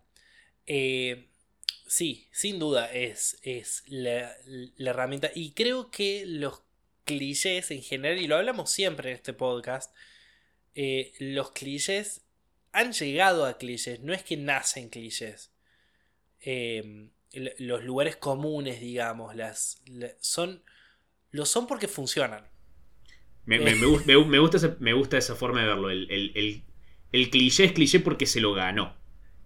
sí, 0.65 2.27
sin 2.31 2.59
duda 2.59 2.91
es, 2.91 3.39
es 3.43 3.83
la, 3.87 4.31
la 4.77 4.89
herramienta. 4.91 5.29
Y 5.35 5.51
creo 5.51 5.91
que 5.91 6.23
los 6.25 6.63
clichés 7.05 7.71
en 7.71 7.81
general, 7.81 8.19
y 8.19 8.27
lo 8.27 8.37
hablamos 8.37 8.69
siempre 8.69 9.09
en 9.09 9.15
este 9.15 9.33
podcast, 9.33 9.93
eh, 10.75 11.13
los 11.19 11.51
clichés 11.51 12.21
han 12.71 12.91
llegado 12.91 13.45
a 13.45 13.57
clichés, 13.57 13.99
no 14.01 14.13
es 14.13 14.23
que 14.23 14.37
nacen 14.37 14.89
clichés. 14.89 15.51
Em, 16.41 17.11
los 17.33 17.83
lugares 17.83 18.15
comunes, 18.15 18.79
digamos, 18.79 19.35
las, 19.35 19.81
son, 20.19 20.63
lo 21.31 21.45
son 21.45 21.67
porque 21.67 21.87
funcionan. 21.87 22.47
Me, 23.45 23.57
gusta, 23.85 24.57
esa, 24.57 24.77
me 24.79 24.93
gusta 24.93 25.17
esa 25.17 25.35
forma 25.35 25.61
de 25.61 25.67
verlo. 25.67 25.89
El, 25.89 27.29
cliché 27.29 27.65
es 27.65 27.71
cliché 27.73 27.99
porque 27.99 28.25
se 28.25 28.39
lo 28.39 28.53
ganó. 28.53 28.95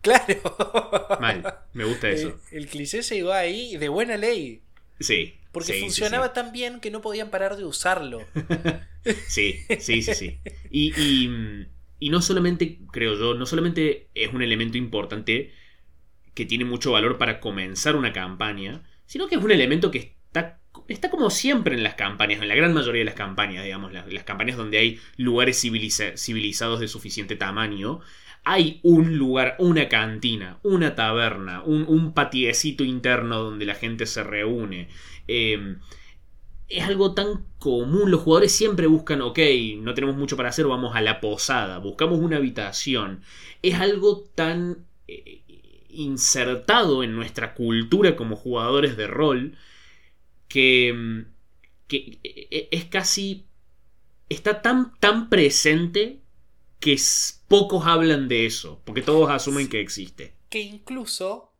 Claro. 0.01 0.25
Mal, 1.19 1.59
me 1.73 1.85
gusta 1.85 2.09
eso. 2.11 2.39
El, 2.51 2.67
cliché 2.67 3.01
llegó 3.01 3.33
ahí 3.33 3.77
de 3.77 3.89
buena 3.89 4.17
ley. 4.17 4.61
Sí. 4.99 5.35
Porque 5.65 5.79
funcionaba 5.79 6.33
tan 6.33 6.51
bien 6.51 6.79
que 6.79 6.91
no 6.91 7.01
podían 7.01 7.29
parar 7.29 7.57
de 7.57 7.65
usarlo. 7.65 8.21
sí, 9.27 9.55
sí, 9.79 10.01
sí, 10.01 10.13
sí. 10.13 10.39
Y, 10.69 11.29
y, 11.99 12.09
no 12.09 12.21
solamente, 12.21 12.79
creo 12.91 13.17
yo, 13.17 13.33
no 13.33 13.45
solamente 13.45 14.09
es 14.13 14.33
un 14.33 14.41
elemento 14.41 14.77
importante 14.77 15.51
que 16.33 16.45
tiene 16.45 16.65
mucho 16.65 16.91
valor 16.91 17.17
para 17.17 17.39
comenzar 17.39 17.95
una 17.95 18.13
campaña, 18.13 18.83
sino 19.05 19.27
que 19.27 19.35
es 19.35 19.43
un 19.43 19.51
elemento 19.51 19.89
que 19.89 20.15
está, 20.27 20.59
está 20.87 21.09
como 21.09 21.29
siempre 21.29 21.75
en 21.75 21.83
las 21.83 21.95
campañas, 21.95 22.41
en 22.41 22.47
la 22.47 22.55
gran 22.55 22.73
mayoría 22.73 22.99
de 22.99 23.05
las 23.05 23.15
campañas, 23.15 23.63
digamos, 23.63 23.91
las, 23.91 24.23
campañas 24.23 24.57
donde 24.57 24.77
hay 24.77 24.99
lugares 25.15 25.59
civilizados 25.59 26.79
de 26.79 26.87
suficiente 26.87 27.35
tamaño, 27.35 28.01
hay 28.43 28.79
un 28.83 29.17
lugar, 29.17 29.55
una 29.59 29.89
cantina, 29.89 30.59
una 30.63 30.95
taberna, 30.95 31.63
un, 31.63 31.83
un 31.87 32.13
patiecito 32.13 32.85
interno 32.85 33.39
donde 33.39 33.65
la 33.65 33.75
gente 33.75 34.05
se 34.05 34.23
reúne. 34.23 34.87
Em, 35.27 35.79
es 36.69 36.83
algo 36.83 37.13
tan 37.13 37.45
común. 37.59 38.11
Los 38.11 38.21
jugadores 38.21 38.51
siempre 38.51 38.87
buscan, 38.87 39.21
ok, 39.21 39.39
no 39.79 39.93
tenemos 39.93 40.17
mucho 40.17 40.37
para 40.37 40.49
hacer, 40.49 40.65
vamos 40.67 40.95
a 40.95 41.01
la 41.01 41.19
posada, 41.21 41.79
buscamos 41.79 42.19
una 42.19 42.37
habitación. 42.37 43.21
Es 43.61 43.75
algo 43.75 44.29
tan 44.35 44.85
eh, 45.07 45.41
insertado 45.89 47.03
en 47.03 47.15
nuestra 47.15 47.53
cultura 47.53 48.15
como 48.15 48.35
jugadores 48.35 48.97
de 48.97 49.07
rol 49.07 49.57
que, 50.47 50.89
em, 50.89 51.27
que 51.87 52.19
eh, 52.23 52.69
es 52.71 52.85
casi... 52.85 53.45
Está 54.29 54.61
tan, 54.61 54.93
tan 54.99 55.29
presente 55.29 56.21
que 56.79 56.97
pocos 57.47 57.85
hablan 57.85 58.27
de 58.27 58.45
eso, 58.45 58.81
porque 58.85 59.01
todos 59.01 59.29
asumen 59.29 59.69
que 59.69 59.79
existe. 59.79 60.33
Que 60.49 60.59
incluso 60.59 61.53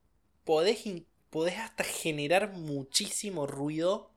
podés, 0.44 0.86
podés 1.30 1.58
hasta 1.58 1.84
generar 1.84 2.54
muchísimo 2.54 3.48
ruido 3.48 4.12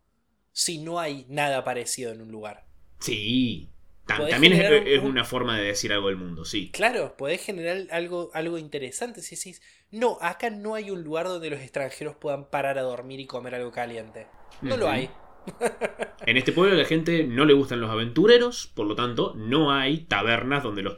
si 0.52 0.78
no 0.78 0.98
hay 0.98 1.26
nada 1.28 1.64
parecido 1.64 2.12
en 2.12 2.22
un 2.22 2.30
lugar. 2.30 2.66
Sí. 2.98 3.70
también 4.06 4.52
es, 4.52 5.02
una 5.02 5.24
forma 5.24 5.58
de 5.58 5.64
decir 5.64 5.92
algo 5.92 6.08
del 6.08 6.16
mundo, 6.16 6.44
sí. 6.44 6.70
Claro, 6.70 7.16
podés 7.16 7.42
generar 7.42 7.86
algo, 7.90 8.30
algo 8.34 8.58
interesante 8.58 9.22
si 9.22 9.36
decís, 9.36 9.62
no, 9.90 10.18
acá 10.20 10.50
no 10.50 10.74
hay 10.74 10.90
un 10.90 11.02
lugar 11.02 11.26
donde 11.26 11.50
los 11.50 11.60
extranjeros 11.60 12.16
puedan 12.16 12.48
parar 12.50 12.78
a 12.78 12.82
dormir 12.82 13.20
y 13.20 13.26
comer 13.26 13.54
algo 13.54 13.70
caliente. 13.70 14.26
No 14.62 14.76
lo 14.76 14.88
hay. 14.88 15.10
En 16.26 16.36
este 16.36 16.52
pueblo 16.52 16.74
a 16.74 16.78
la 16.78 16.84
gente 16.84 17.24
no 17.24 17.46
le 17.46 17.54
gustan 17.54 17.80
los 17.80 17.90
aventureros, 17.90 18.70
por 18.74 18.86
lo 18.86 18.94
tanto, 18.94 19.34
no 19.36 19.72
hay 19.72 20.04
tabernas 20.04 20.62
donde 20.62 20.82
los, 20.82 20.96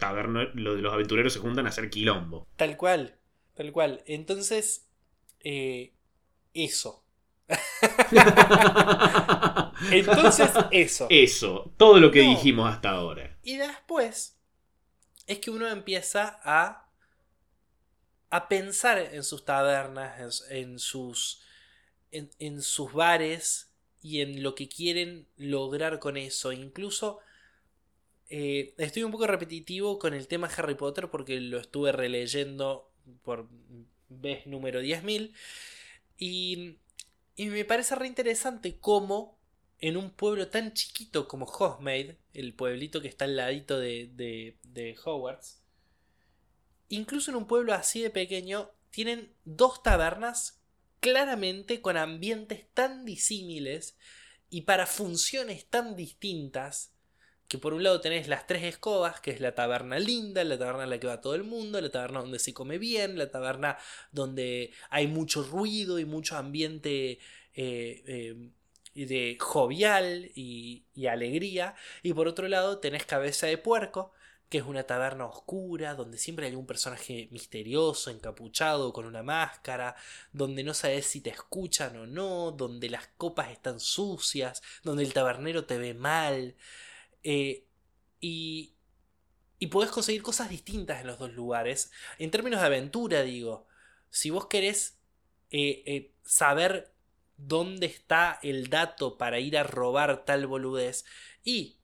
los 0.54 0.92
aventureros 0.92 1.32
se 1.32 1.38
juntan 1.38 1.64
a 1.66 1.68
hacer 1.68 1.90
quilombo. 1.90 2.48
Tal 2.56 2.76
cual, 2.76 3.16
tal 3.54 3.70
cual. 3.70 4.02
Entonces, 4.06 4.90
eh, 5.44 5.92
eso. 6.54 7.04
Entonces, 9.90 10.50
eso. 10.70 11.06
Eso, 11.10 11.72
todo 11.76 11.98
lo 11.98 12.10
que 12.10 12.20
dijimos 12.20 12.72
hasta 12.72 12.90
ahora. 12.90 13.36
Y 13.42 13.56
después 13.56 14.38
es 15.26 15.38
que 15.38 15.50
uno 15.50 15.68
empieza 15.68 16.40
a, 16.42 16.88
a 18.30 18.48
pensar 18.48 18.98
en 18.98 19.24
sus 19.24 19.44
tabernas, 19.44 20.44
en, 20.50 20.78
sus, 20.78 21.42
en 22.10 22.62
sus 22.62 22.92
bares, 22.92 23.72
y 24.02 24.20
en 24.20 24.42
lo 24.42 24.54
que 24.54 24.68
quieren 24.68 25.26
lograr 25.36 26.00
con 26.00 26.16
eso. 26.16 26.52
Incluso 26.52 27.20
eh, 28.28 28.74
estoy 28.76 29.04
un 29.04 29.12
poco 29.12 29.26
repetitivo 29.26 29.98
con 29.98 30.12
el 30.12 30.26
tema 30.26 30.50
Harry 30.56 30.74
Potter 30.74 31.08
porque 31.08 31.40
lo 31.40 31.58
estuve 31.58 31.92
releyendo 31.92 32.90
por 33.22 33.48
vez 34.08 34.46
número 34.46 34.82
10.000 34.82 35.32
y, 36.24 36.78
y 37.34 37.46
me 37.46 37.64
parece 37.64 37.96
re 37.96 38.06
interesante 38.06 38.78
cómo 38.78 39.40
en 39.80 39.96
un 39.96 40.12
pueblo 40.12 40.46
tan 40.50 40.72
chiquito 40.72 41.26
como 41.26 41.46
Hogsmeade, 41.46 42.16
el 42.32 42.54
pueblito 42.54 43.02
que 43.02 43.08
está 43.08 43.24
al 43.24 43.34
ladito 43.34 43.80
de, 43.80 44.08
de, 44.14 44.56
de 44.62 44.96
Hogwarts, 45.04 45.64
incluso 46.88 47.32
en 47.32 47.38
un 47.38 47.48
pueblo 47.48 47.74
así 47.74 48.02
de 48.02 48.10
pequeño, 48.10 48.70
tienen 48.90 49.34
dos 49.44 49.82
tabernas 49.82 50.62
claramente 51.00 51.80
con 51.80 51.96
ambientes 51.96 52.68
tan 52.72 53.04
disímiles 53.04 53.96
y 54.48 54.60
para 54.60 54.86
funciones 54.86 55.66
tan 55.66 55.96
distintas 55.96 56.91
que 57.52 57.58
por 57.58 57.74
un 57.74 57.82
lado 57.82 58.00
tenés 58.00 58.28
las 58.28 58.46
tres 58.46 58.62
escobas, 58.64 59.20
que 59.20 59.30
es 59.30 59.38
la 59.38 59.54
taberna 59.54 59.98
linda, 59.98 60.42
la 60.42 60.58
taberna 60.58 60.84
en 60.84 60.88
la 60.88 60.98
que 60.98 61.06
va 61.06 61.20
todo 61.20 61.34
el 61.34 61.44
mundo, 61.44 61.82
la 61.82 61.90
taberna 61.90 62.20
donde 62.20 62.38
se 62.38 62.54
come 62.54 62.78
bien, 62.78 63.18
la 63.18 63.30
taberna 63.30 63.76
donde 64.10 64.72
hay 64.88 65.06
mucho 65.06 65.42
ruido 65.42 65.98
y 65.98 66.06
mucho 66.06 66.38
ambiente 66.38 67.18
eh, 67.54 68.02
eh, 68.94 69.04
de 69.06 69.36
jovial 69.38 70.30
y, 70.34 70.86
y, 70.94 71.08
alegría, 71.08 71.74
y 72.02 72.14
por 72.14 72.26
otro 72.26 72.48
lado 72.48 72.78
tenés 72.78 73.04
cabeza 73.04 73.46
de 73.48 73.58
puerco, 73.58 74.12
que 74.48 74.56
es 74.56 74.64
una 74.64 74.84
taberna 74.84 75.26
oscura, 75.26 75.94
donde 75.94 76.16
siempre 76.16 76.46
hay 76.46 76.54
un 76.54 76.64
personaje 76.66 77.28
misterioso, 77.32 78.10
encapuchado, 78.10 78.94
con 78.94 79.04
una 79.04 79.22
máscara, 79.22 79.94
donde 80.32 80.64
no 80.64 80.72
sabes 80.72 81.04
si 81.04 81.20
te 81.20 81.28
escuchan 81.28 81.98
o 81.98 82.06
no, 82.06 82.50
donde 82.50 82.88
las 82.88 83.08
copas 83.18 83.50
están 83.50 83.78
sucias, 83.78 84.62
donde 84.82 85.02
el 85.02 85.12
tabernero 85.12 85.66
te 85.66 85.76
ve 85.76 85.92
mal. 85.92 86.56
Eh, 87.22 87.66
y, 88.20 88.74
y 89.58 89.66
podés 89.68 89.90
conseguir 89.90 90.22
cosas 90.22 90.48
distintas 90.48 91.00
en 91.00 91.06
los 91.06 91.18
dos 91.18 91.32
lugares. 91.32 91.90
En 92.18 92.30
términos 92.30 92.60
de 92.60 92.66
aventura, 92.66 93.22
digo, 93.22 93.66
si 94.10 94.30
vos 94.30 94.46
querés 94.46 94.98
eh, 95.50 95.82
eh, 95.86 96.12
saber 96.24 96.92
dónde 97.36 97.86
está 97.86 98.38
el 98.42 98.70
dato 98.70 99.18
para 99.18 99.40
ir 99.40 99.56
a 99.58 99.64
robar 99.64 100.24
tal 100.24 100.46
boludez 100.46 101.04
y 101.42 101.78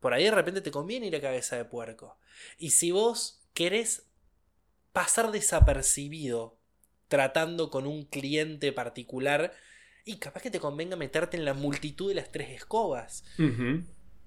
por 0.00 0.12
ahí 0.12 0.24
de 0.24 0.30
repente 0.30 0.60
te 0.60 0.70
conviene 0.70 1.06
ir 1.06 1.16
a 1.16 1.20
cabeza 1.20 1.56
de 1.56 1.64
puerco. 1.64 2.18
Y 2.56 2.70
si 2.70 2.90
vos 2.90 3.42
querés 3.52 4.06
pasar 4.92 5.30
desapercibido 5.30 6.58
tratando 7.08 7.70
con 7.70 7.86
un 7.86 8.04
cliente 8.04 8.72
particular, 8.72 9.54
y 10.04 10.16
capaz 10.16 10.42
que 10.42 10.50
te 10.50 10.60
convenga 10.60 10.96
meterte 10.96 11.36
en 11.36 11.44
la 11.44 11.52
multitud 11.52 12.08
de 12.08 12.14
las 12.14 12.32
tres 12.32 12.50
escobas. 12.50 13.24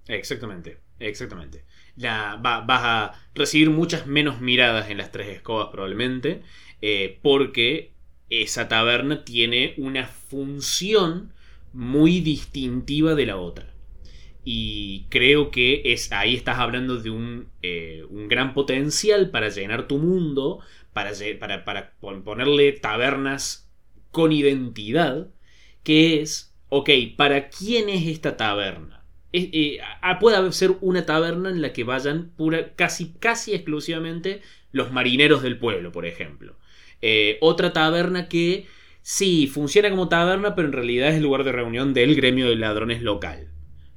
Exactamente, 0.08 0.80
exactamente. 1.00 1.66
La, 1.96 2.38
vas 2.42 2.82
a 2.84 3.12
recibir 3.36 3.70
muchas 3.70 4.08
menos 4.08 4.42
miradas 4.42 4.90
en 4.90 4.98
las 4.98 5.12
tres 5.12 5.28
escobas 5.28 5.70
probablemente, 5.72 6.42
eh, 6.82 7.20
porque 7.22 7.92
esa 8.30 8.68
taberna 8.68 9.24
tiene 9.24 9.74
una 9.78 10.08
función 10.08 11.34
muy 11.74 12.22
distintiva 12.22 13.16
de 13.16 13.26
la 13.26 13.38
otra. 13.38 13.74
Y 14.44 15.06
creo 15.10 15.52
que 15.52 15.82
es, 15.86 16.12
ahí 16.12 16.36
estás 16.36 16.58
hablando 16.58 16.98
de 16.98 17.12
un, 17.12 17.50
eh, 17.62 18.04
un 18.10 18.28
gran 18.28 18.54
potencial 18.54 19.30
para 19.30 19.50
llenar 19.50 19.88
tu 19.88 19.98
mundo, 20.00 20.60
para, 20.94 21.12
para, 21.40 21.64
para, 21.64 21.94
ponerle 22.00 22.72
tabernas 22.74 23.70
con 24.12 24.32
identidad, 24.32 25.28
que 25.84 26.22
es, 26.22 26.56
ok, 26.70 26.90
¿para 27.16 27.50
quién 27.50 27.90
es 27.90 28.08
esta 28.08 28.36
taberna? 28.36 29.01
Eh, 29.34 29.80
puede 30.20 30.52
ser 30.52 30.72
una 30.82 31.06
taberna 31.06 31.50
en 31.50 31.62
la 31.62 31.74
que 31.74 31.84
vayan 31.84 32.32
pura, 32.36 32.74
casi, 32.76 33.14
casi 33.20 33.54
exclusivamente 33.54 34.42
los 34.72 34.92
marineros 34.92 35.42
del 35.42 35.58
pueblo, 35.58 35.92
por 35.92 36.06
ejemplo. 36.06 36.56
Eh, 37.02 37.38
otra 37.42 37.74
taberna 37.74 38.28
que 38.28 38.68
sí, 39.02 39.48
funciona 39.48 39.90
como 39.90 40.10
taberna, 40.10 40.56
pero 40.56 40.68
en 40.68 40.74
realidad 40.74 41.10
es 41.10 41.16
el 41.16 41.24
lugar 41.24 41.44
de 41.44 41.52
reunión 41.52 41.94
del 41.94 42.16
gremio 42.16 42.50
de 42.50 42.56
ladrones 42.56 43.02
local. 43.02 43.48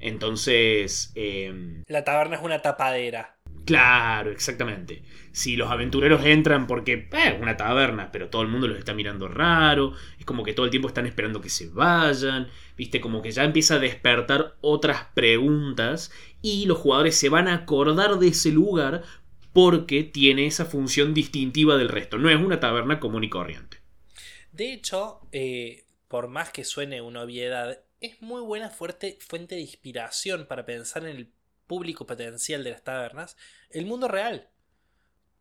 Entonces... 0.00 1.12
Em, 1.14 1.84
la 1.88 2.04
taberna 2.04 2.36
es 2.36 2.42
una 2.42 2.60
tapadera. 2.60 3.33
Claro, 3.64 4.30
exactamente. 4.30 5.02
Si 5.32 5.56
los 5.56 5.70
aventureros 5.70 6.24
entran 6.24 6.66
porque 6.66 6.92
eh, 6.92 7.08
es 7.12 7.40
una 7.40 7.56
taberna, 7.56 8.12
pero 8.12 8.28
todo 8.28 8.42
el 8.42 8.48
mundo 8.48 8.68
los 8.68 8.78
está 8.78 8.94
mirando 8.94 9.26
raro, 9.26 9.94
es 10.18 10.24
como 10.24 10.44
que 10.44 10.52
todo 10.52 10.66
el 10.66 10.70
tiempo 10.70 10.88
están 10.88 11.06
esperando 11.06 11.40
que 11.40 11.48
se 11.48 11.68
vayan, 11.70 12.48
viste, 12.76 13.00
como 13.00 13.22
que 13.22 13.32
ya 13.32 13.44
empieza 13.44 13.76
a 13.76 13.78
despertar 13.78 14.56
otras 14.60 15.06
preguntas 15.14 16.12
y 16.42 16.66
los 16.66 16.78
jugadores 16.78 17.16
se 17.16 17.30
van 17.30 17.48
a 17.48 17.54
acordar 17.54 18.18
de 18.18 18.28
ese 18.28 18.52
lugar 18.52 19.02
porque 19.52 20.02
tiene 20.02 20.46
esa 20.46 20.66
función 20.66 21.14
distintiva 21.14 21.76
del 21.76 21.88
resto, 21.88 22.18
no 22.18 22.28
es 22.28 22.36
una 22.36 22.60
taberna 22.60 23.00
común 23.00 23.24
y 23.24 23.30
corriente. 23.30 23.78
De 24.52 24.72
hecho, 24.72 25.20
eh, 25.32 25.86
por 26.08 26.28
más 26.28 26.50
que 26.50 26.64
suene 26.64 27.00
una 27.00 27.22
obviedad, 27.22 27.80
es 28.00 28.20
muy 28.20 28.42
buena 28.42 28.68
fuerte, 28.68 29.16
fuente 29.20 29.54
de 29.54 29.62
inspiración 29.62 30.46
para 30.46 30.66
pensar 30.66 31.04
en 31.04 31.16
el 31.16 31.32
público 31.66 32.06
potencial 32.06 32.64
de 32.64 32.70
las 32.70 32.84
tabernas, 32.84 33.36
el 33.70 33.86
mundo 33.86 34.08
real. 34.08 34.48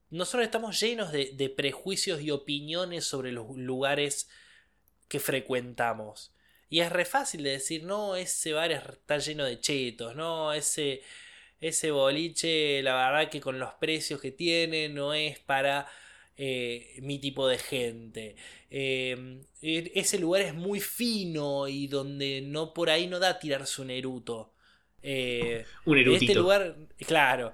Nosotros 0.09 0.43
estamos 0.43 0.79
llenos 0.79 1.11
de, 1.11 1.53
prejuicios 1.55 2.21
y 2.21 2.31
opiniones 2.31 3.05
sobre 3.05 3.31
los 3.31 3.57
lugares 3.57 4.29
que 5.07 5.19
frecuentamos. 5.19 6.33
Y 6.69 6.81
es 6.81 6.91
re 6.91 7.05
fácil 7.05 7.43
de 7.43 7.51
decir, 7.51 7.83
no, 7.83 8.15
ese 8.15 8.53
bar 8.53 8.71
está 8.71 9.17
lleno 9.17 9.45
de 9.45 9.59
chetos, 9.59 10.15
no, 10.15 10.53
ese, 10.53 11.01
ese 11.59 11.91
boliche, 11.91 12.81
la 12.83 12.95
verdad 12.95 13.29
que 13.31 13.41
con 13.41 13.59
los 13.59 13.73
precios 13.75 14.21
que 14.21 14.31
tiene, 14.31 14.89
no 14.89 15.13
es 15.13 15.39
para 15.39 15.87
eh, 16.35 16.99
mi 17.01 17.19
tipo 17.19 17.47
de 17.47 17.57
gente. 17.57 18.35
Em, 18.69 19.43
e, 19.61 19.91
ese 19.95 20.17
lugar 20.19 20.41
es 20.41 20.53
muy 20.55 20.79
fino 20.79 21.67
y 21.67 21.87
donde 21.87 22.41
no 22.41 22.73
por 22.73 22.89
ahí 22.89 23.07
no 23.07 23.19
da 23.19 23.39
tirarse 23.39 23.81
un 23.81 23.91
eruto. 23.91 24.52
Eh, 25.03 25.65
un 25.85 25.97
este 25.97 26.09
erutito. 26.09 26.31
este 26.31 26.39
lugar, 26.39 26.75
claro. 27.05 27.53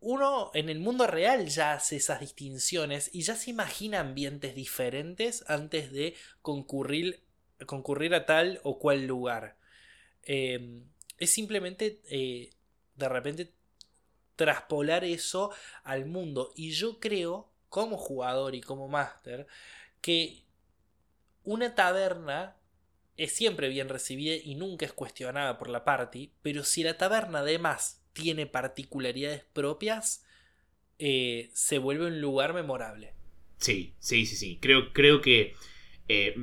Uno 0.00 0.50
en 0.54 0.68
el 0.68 0.80
mundo 0.80 1.06
real 1.06 1.46
ya 1.48 1.74
hace 1.74 1.96
esas 1.96 2.20
distinciones 2.20 3.10
y 3.12 3.22
ya 3.22 3.36
se 3.36 3.50
imagina 3.50 4.00
ambientes 4.00 4.54
diferentes 4.54 5.44
antes 5.48 5.92
de 5.92 6.14
concurrir, 6.40 7.22
concurrir 7.66 8.14
a 8.14 8.26
tal 8.26 8.60
o 8.64 8.78
cual 8.78 9.06
lugar. 9.06 9.56
Em, 10.24 10.84
es 11.18 11.32
simplemente 11.32 12.00
eh, 12.10 12.50
de 12.96 13.08
repente 13.08 13.52
traspolar 14.36 15.04
eso 15.04 15.50
al 15.84 16.06
mundo. 16.06 16.52
Y 16.56 16.70
yo 16.70 16.98
creo, 16.98 17.52
como 17.68 17.96
jugador 17.96 18.54
y 18.54 18.60
como 18.60 18.88
máster, 18.88 19.46
que 20.00 20.42
una 21.44 21.74
taberna 21.74 22.56
es 23.16 23.32
siempre 23.32 23.68
bien 23.68 23.88
recibida 23.88 24.34
y 24.34 24.54
nunca 24.54 24.86
es 24.86 24.92
cuestionada 24.92 25.58
por 25.58 25.68
la 25.68 25.84
party, 25.84 26.32
pero 26.42 26.64
si 26.64 26.82
la 26.82 26.96
taberna 26.96 27.40
además 27.40 28.02
tiene 28.12 28.46
particularidades 28.46 29.44
propias, 29.52 30.24
eh, 30.98 31.50
se 31.52 31.78
vuelve 31.78 32.06
un 32.06 32.20
lugar 32.20 32.54
memorable. 32.54 33.12
Sí, 33.58 33.94
sí, 33.98 34.26
sí, 34.26 34.36
sí. 34.36 34.58
Creo, 34.60 34.92
creo 34.92 35.20
que 35.20 35.54
eh, 36.08 36.34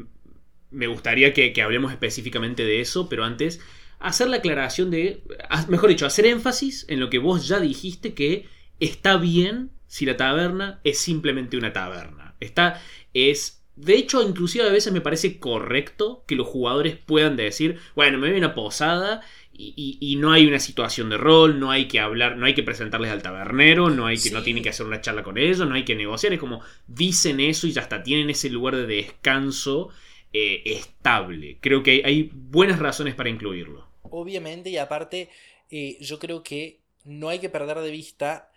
me 0.72 0.88
gustaría 0.88 1.34
que, 1.34 1.54
hablemos 1.62 1.92
específicamente 1.92 2.64
de 2.64 2.82
eso, 2.82 3.10
pero 3.10 3.24
antes 3.24 3.60
hacer 4.00 4.30
la 4.30 4.38
aclaración 4.38 4.92
de, 4.92 5.24
mejor 5.68 5.90
dicho, 5.90 6.06
hacer 6.06 6.26
énfasis 6.26 6.86
en 6.88 7.00
lo 7.00 7.10
que 7.10 7.20
vos 7.20 7.48
ya 7.48 7.60
dijiste 7.60 8.14
que 8.14 8.48
está 8.80 9.18
bien 9.18 9.72
si 9.88 10.06
la 10.06 10.18
taberna 10.18 10.80
es 10.84 11.00
simplemente 11.00 11.58
una 11.58 11.74
taberna. 11.74 12.36
Está, 12.40 12.82
es 13.14 13.59
de 13.80 13.96
hecho, 13.96 14.22
inclusive 14.22 14.68
a 14.68 14.72
veces 14.72 14.92
me 14.92 15.00
parece 15.00 15.40
correcto 15.40 16.26
que 16.28 16.36
los 16.36 16.48
jugadores 16.48 16.98
puedan 16.98 17.38
decir, 17.38 17.80
bueno, 17.96 18.18
me 18.18 18.28
voy 18.28 18.36
a 18.36 18.40
una 18.40 18.54
posada 18.54 19.22
y, 19.54 20.18
no 20.20 20.34
hay 20.34 20.48
una 20.48 20.60
situación 20.60 21.10
de 21.10 21.18
rol, 21.18 21.60
no 21.62 21.72
hay 21.72 21.88
que 21.88 22.02
hablar, 22.02 22.36
no 22.36 22.46
hay 22.46 22.54
que 22.54 22.64
presentarles 22.64 23.10
al 23.10 23.22
tabernero, 23.22 23.90
no 23.90 24.06
hay 24.06 24.18
que, 24.18 24.32
no 24.32 24.44
tienen 24.44 24.64
que 24.64 24.70
hacer 24.70 24.86
una 24.86 25.00
charla 25.00 25.24
con 25.24 25.38
ellos, 25.38 25.66
no 25.68 25.76
hay 25.76 25.86
que 25.86 25.96
negociar, 25.96 26.34
es 26.34 26.40
como 26.40 26.62
dicen 26.88 27.40
eso 27.40 27.68
y 27.68 27.72
ya 27.72 27.82
está, 27.82 28.04
tienen 28.04 28.30
ese 28.30 28.50
lugar 28.50 28.76
de 28.76 28.86
descanso 28.86 29.90
eh, 30.34 30.62
estable. 30.66 31.58
Creo 31.62 31.82
que 31.82 32.02
hay, 32.04 32.32
buenas 32.34 32.80
razones 32.80 33.16
para 33.16 33.30
incluirlo. 33.30 33.88
Obviamente, 34.04 34.70
y 34.70 34.78
aparte, 34.78 35.30
eh, 35.72 35.98
yo 36.02 36.20
creo 36.20 36.44
que 36.44 36.82
no 37.06 37.30
hay 37.30 37.40
que 37.40 37.50
perder 37.50 37.80
de 37.80 37.92
vista 37.92 38.52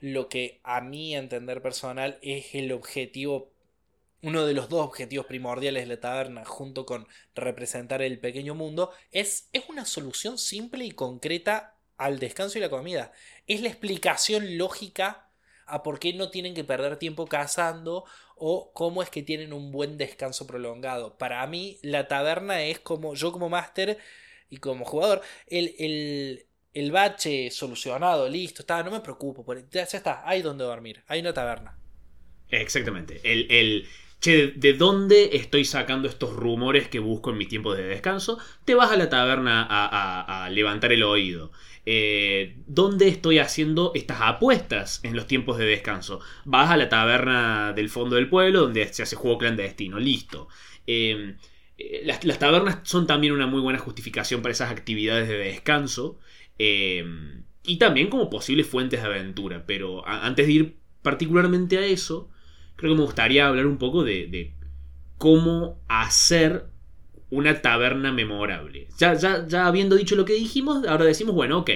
lo 0.00 0.28
que 0.28 0.60
a 0.64 0.80
mi 0.80 1.14
entender 1.14 1.62
personal 1.62 2.18
es 2.22 2.54
el 2.54 2.72
objetivo 2.72 3.53
uno 4.24 4.46
de 4.46 4.54
los 4.54 4.68
dos 4.68 4.84
objetivos 4.84 5.26
primordiales 5.26 5.84
de 5.84 5.94
la 5.94 6.00
taberna, 6.00 6.44
junto 6.44 6.86
con 6.86 7.06
representar 7.34 8.00
el 8.00 8.18
pequeño 8.18 8.54
mundo, 8.54 8.90
es, 9.12 9.48
es 9.52 9.64
una 9.68 9.84
solución 9.84 10.38
simple 10.38 10.84
y 10.84 10.92
concreta 10.92 11.76
al 11.98 12.18
descanso 12.18 12.58
y 12.58 12.62
la 12.62 12.70
comida. 12.70 13.12
Es 13.46 13.60
la 13.60 13.68
explicación 13.68 14.56
lógica 14.56 15.28
a 15.66 15.82
por 15.82 15.98
qué 15.98 16.14
no 16.14 16.30
tienen 16.30 16.54
que 16.54 16.64
perder 16.64 16.96
tiempo 16.96 17.26
cazando 17.26 18.04
o 18.36 18.72
cómo 18.72 19.02
es 19.02 19.10
que 19.10 19.22
tienen 19.22 19.52
un 19.52 19.70
buen 19.70 19.98
descanso 19.98 20.46
prolongado. 20.46 21.16
Para 21.18 21.46
mí, 21.46 21.78
la 21.82 22.08
taberna 22.08 22.62
es 22.62 22.80
como 22.80 23.14
yo 23.14 23.30
como 23.30 23.48
máster 23.48 23.98
y 24.48 24.56
como 24.56 24.84
jugador, 24.84 25.20
el, 25.46 26.46
el, 26.72 26.92
bache 26.92 27.50
solucionado, 27.50 28.28
listo, 28.28 28.62
está, 28.62 28.82
no 28.82 28.90
me 28.90 29.00
preocupo, 29.00 29.44
ya 29.70 29.82
está, 29.82 30.22
hay 30.26 30.42
donde 30.42 30.64
dormir, 30.64 31.02
hay 31.08 31.20
una 31.20 31.34
taberna. 31.34 31.78
Exactamente. 32.50 33.20
El, 33.24 33.50
el, 33.50 33.88
¿de 34.30 34.74
dónde 34.76 35.30
estoy 35.34 35.64
sacando 35.64 36.08
estos 36.08 36.34
rumores 36.34 36.88
que 36.88 36.98
busco 36.98 37.30
en 37.30 37.38
mis 37.38 37.48
tiempos 37.48 37.76
de 37.76 37.84
descanso? 37.84 38.38
Te 38.64 38.74
vas 38.74 38.90
a 38.90 38.96
la 38.96 39.08
taberna 39.08 39.66
a, 39.68 40.48
levantar 40.50 40.92
el 40.92 41.02
oído. 41.02 41.52
Eh, 41.86 42.56
¿Dónde 42.66 43.08
estoy 43.08 43.38
haciendo 43.38 43.92
estas 43.94 44.18
apuestas 44.20 45.00
en 45.04 45.16
los 45.16 45.26
tiempos 45.26 45.58
de 45.58 45.66
descanso? 45.66 46.20
Vas 46.44 46.70
a 46.70 46.76
la 46.76 46.88
taberna 46.88 47.72
del 47.72 47.90
fondo 47.90 48.16
del 48.16 48.28
pueblo 48.28 48.62
donde 48.62 48.86
se 48.92 49.02
hace 49.02 49.16
juego 49.16 49.38
clandestino, 49.38 49.98
listo. 49.98 50.48
Em, 50.86 51.36
eh, 51.78 52.02
las, 52.04 52.38
tabernas 52.38 52.78
son 52.84 53.06
también 53.06 53.32
una 53.32 53.46
muy 53.46 53.60
buena 53.60 53.78
justificación 53.78 54.42
para 54.42 54.52
esas 54.52 54.70
actividades 54.70 55.28
de 55.28 55.38
descanso 55.38 56.18
em, 56.58 57.44
y 57.64 57.78
también 57.78 58.08
como 58.08 58.30
posibles 58.30 58.66
fuentes 58.66 59.02
de 59.02 59.06
aventura. 59.06 59.64
Pero 59.66 60.06
antes 60.06 60.46
de 60.46 60.52
ir 60.52 60.76
particularmente 61.02 61.78
a 61.78 61.84
eso, 61.84 62.30
creo 62.76 62.92
que 62.92 62.98
me 62.98 63.04
gustaría 63.04 63.46
hablar 63.46 63.66
un 63.66 63.78
poco 63.78 64.04
de, 64.04 64.54
cómo 65.18 65.80
hacer 65.88 66.66
una 67.30 67.62
taberna 67.62 68.12
memorable. 68.12 68.88
Ya, 68.98 69.14
ya, 69.14 69.46
ya 69.46 69.66
habiendo 69.66 69.96
dicho 69.96 70.16
lo 70.16 70.24
que 70.24 70.34
dijimos, 70.34 70.86
ahora 70.86 71.04
decimos, 71.04 71.34
bueno, 71.34 71.58
ok, 71.58 71.70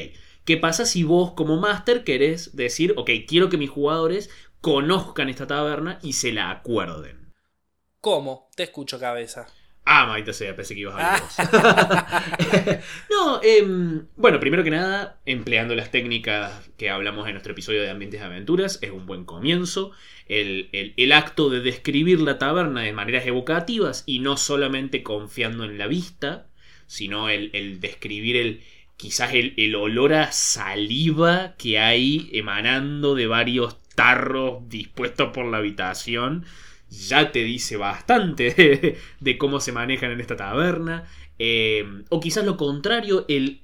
¿qué 0.44 0.56
pasa 0.56 0.84
si 0.84 1.02
vos 1.02 1.32
como 1.32 1.56
máster 1.56 2.04
querés 2.04 2.54
decir, 2.56 2.94
ok, 2.96 3.10
quiero 3.26 3.48
que 3.48 3.56
mis 3.56 3.70
jugadores 3.70 4.30
conozcan 4.60 5.28
esta 5.28 5.46
taberna 5.46 5.98
y 6.02 6.14
se 6.14 6.32
la 6.32 6.50
acuerden? 6.50 7.32
¿Cómo? 8.00 8.48
Te 8.54 8.64
escucho 8.64 9.00
cabeza. 9.00 9.46
Ah, 9.90 10.04
maldita 10.04 10.34
sea, 10.34 10.54
pensé 10.54 10.74
que 10.74 10.80
ibas 10.80 10.96
a 10.96 11.14
hablar 11.14 12.82
No, 13.10 13.40
em, 13.42 14.06
bueno, 14.16 14.38
primero 14.38 14.62
que 14.62 14.70
nada, 14.70 15.18
empleando 15.24 15.74
las 15.74 15.90
técnicas 15.90 16.70
que 16.76 16.90
hablamos 16.90 17.26
en 17.26 17.32
nuestro 17.32 17.52
episodio 17.52 17.80
de 17.80 17.88
Ambientes 17.88 18.20
de 18.20 18.26
Aventuras, 18.26 18.80
es 18.82 18.90
un 18.90 19.06
buen 19.06 19.24
comienzo. 19.24 19.92
El, 20.26 21.10
acto 21.14 21.48
de 21.48 21.60
describir 21.60 22.20
la 22.20 22.36
taberna 22.36 22.82
de 22.82 22.92
maneras 22.92 23.26
evocativas 23.26 24.04
y 24.04 24.18
no 24.18 24.36
solamente 24.36 25.02
confiando 25.02 25.64
en 25.64 25.78
la 25.78 25.86
vista, 25.86 26.48
sino 26.86 27.30
el, 27.30 27.80
describir 27.80 28.36
el, 28.36 28.60
quizás 28.98 29.32
el, 29.32 29.54
el, 29.56 29.74
olor 29.74 30.12
a 30.12 30.32
saliva 30.32 31.54
que 31.56 31.78
hay 31.78 32.28
emanando 32.34 33.14
de 33.14 33.26
varios 33.26 33.78
tarros 33.94 34.68
dispuestos 34.68 35.30
por 35.32 35.46
la 35.46 35.56
habitación 35.56 36.44
ya 36.90 37.32
te 37.32 37.44
dice 37.44 37.76
bastante 37.76 38.96
de, 39.20 39.38
cómo 39.38 39.60
se 39.60 39.72
manejan 39.72 40.12
en 40.12 40.20
esta 40.20 40.36
taberna. 40.36 41.06
Eh, 41.38 41.84
o 42.08 42.18
quizás 42.18 42.44
lo 42.44 42.56
contrario, 42.56 43.24
el, 43.28 43.60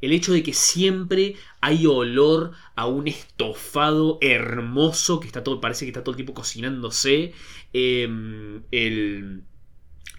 hecho 0.00 0.32
de 0.32 0.42
que 0.42 0.52
siempre 0.52 1.36
hay 1.60 1.86
olor 1.86 2.52
a 2.74 2.86
un 2.86 3.06
estofado 3.08 4.18
hermoso 4.20 5.20
que 5.20 5.26
está 5.28 5.44
todo, 5.44 5.60
parece 5.60 5.84
que 5.84 5.90
está 5.90 6.02
todo 6.02 6.12
el 6.12 6.16
tiempo 6.16 6.34
cocinándose. 6.34 7.32
Eh, 7.72 8.08
el, 8.70 9.44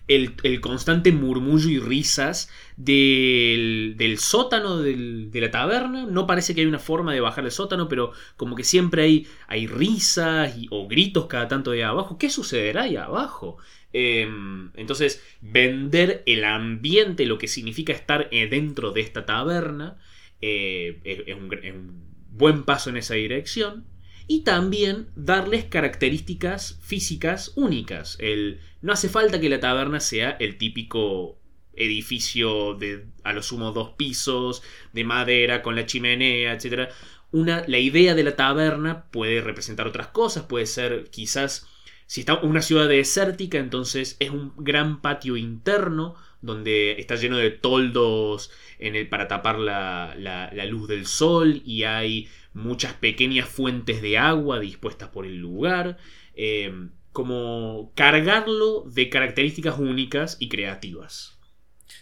el, 0.07 0.61
constante 0.61 1.11
murmullo 1.11 1.69
y 1.69 1.79
risas 1.79 2.51
del, 2.77 3.95
del 3.97 4.19
sótano 4.19 4.77
de 4.79 5.29
la 5.33 5.51
taberna. 5.51 6.05
No 6.05 6.27
parece 6.27 6.53
que 6.53 6.61
hay 6.61 6.67
una 6.67 6.79
forma 6.79 7.13
de 7.13 7.21
bajar 7.21 7.45
el 7.45 7.51
sótano, 7.51 7.87
pero 7.87 8.11
como 8.37 8.55
que 8.55 8.63
siempre 8.63 9.03
hay, 9.03 9.27
hay 9.47 9.67
risas 9.67 10.55
o 10.69 10.87
gritos 10.87 11.27
cada 11.27 11.47
tanto 11.47 11.71
de 11.71 11.83
abajo. 11.83 12.17
¿Qué 12.17 12.29
sucederá 12.29 12.83
ahí 12.83 12.95
abajo? 12.95 13.57
Em, 13.93 14.71
entonces, 14.75 15.23
vender 15.41 16.23
el 16.25 16.43
ambiente, 16.43 17.25
lo 17.25 17.37
que 17.37 17.47
significa 17.47 17.93
estar 17.93 18.27
eh, 18.31 18.47
dentro 18.47 18.91
de 18.91 19.01
esta 19.01 19.25
taberna, 19.25 19.97
eh, 20.41 20.99
es 21.03 21.35
un 21.35 22.03
buen 22.29 22.63
paso 22.63 22.89
en 22.89 22.97
esa 22.97 23.15
dirección 23.15 23.85
y 24.27 24.41
también 24.41 25.07
darles 25.15 25.65
características 25.65 26.79
físicas 26.81 27.53
únicas. 27.55 28.17
El, 28.19 28.59
no 28.81 28.93
hace 28.93 29.09
falta 29.09 29.39
que 29.39 29.49
la 29.49 29.59
taberna 29.59 29.99
sea 29.99 30.31
el 30.39 30.57
típico 30.57 31.37
edificio 31.75 32.73
de 32.75 33.05
a 33.23 33.33
lo 33.33 33.43
sumo 33.43 33.71
dos 33.71 33.91
pisos, 33.97 34.63
de 34.93 35.03
madera, 35.03 35.61
con 35.61 35.75
la 35.75 35.85
chimenea, 35.85 36.53
etc. 36.53 36.89
Una, 37.31 37.63
la 37.67 37.79
idea 37.79 38.15
de 38.15 38.23
la 38.23 38.35
taberna 38.35 39.05
puede 39.11 39.41
representar 39.41 39.87
otras 39.87 40.07
cosas, 40.07 40.43
puede 40.43 40.65
ser 40.65 41.09
quizás, 41.11 41.67
si 42.07 42.21
está 42.21 42.35
una 42.35 42.61
ciudad 42.61 42.87
desértica, 42.87 43.57
entonces 43.57 44.15
es 44.19 44.29
un 44.29 44.53
gran 44.57 45.01
patio 45.01 45.37
interno 45.37 46.15
donde 46.41 46.93
está 46.99 47.15
lleno 47.15 47.37
de 47.37 47.49
toldos 47.49 48.51
en 48.77 48.95
el, 48.95 49.09
para 49.09 49.27
tapar 49.27 49.57
la, 49.57 50.15
la 50.15 50.65
luz 50.65 50.87
del 50.87 51.07
sol 51.07 51.61
y 51.65 51.83
hay 51.83 52.29
muchas 52.55 52.93
pequeñas 52.93 53.47
fuentes 53.47 54.01
de 54.01 54.17
agua 54.17 54.59
dispuestas 54.59 55.09
por 55.09 55.25
el 55.25 55.37
lugar, 55.37 55.97
eh, 56.33 56.73
como 57.11 57.91
cargarlo 57.95 58.81
de 58.87 59.09
características 59.09 59.77
únicas 59.77 60.37
y 60.39 60.49
creativas. 60.49 61.37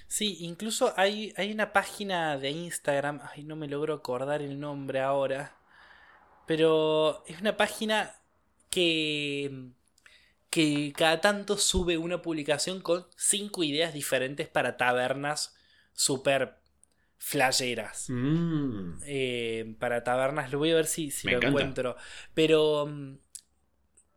Sí, 0.08 0.38
incluso 0.42 0.94
hay, 0.96 1.34
hay 1.38 1.52
una 1.52 1.74
página 1.74 2.38
de 2.38 2.52
Instagram, 2.52 3.20
ay, 3.34 3.44
no 3.44 3.56
me 3.56 3.68
logro 3.68 3.96
acordar 3.96 4.42
el 4.44 4.60
nombre 4.60 5.02
ahora, 5.02 5.58
pero 6.46 7.24
es 7.26 7.42
una 7.42 7.58
página 7.58 8.16
que, 8.70 9.72
que 10.52 10.94
cada 10.96 11.20
tanto 11.20 11.58
sube 11.58 11.98
una 11.98 12.22
publicación 12.22 12.80
con 12.80 13.08
cinco 13.18 13.64
ideas 13.64 13.94
diferentes 13.94 14.48
para 14.48 14.78
tabernas 14.78 15.56
super 15.94 16.63
flayeras. 17.24 18.08
Mm. 18.10 19.00
Eh, 19.06 19.76
para 19.80 20.04
tabernas, 20.04 20.52
lo 20.52 20.58
voy 20.58 20.72
a 20.72 20.76
ver 20.76 20.86
si, 20.86 21.10
si 21.10 21.30
lo 21.30 21.42
encuentro. 21.42 21.96
Pero 22.34 22.86
mm, 22.86 23.14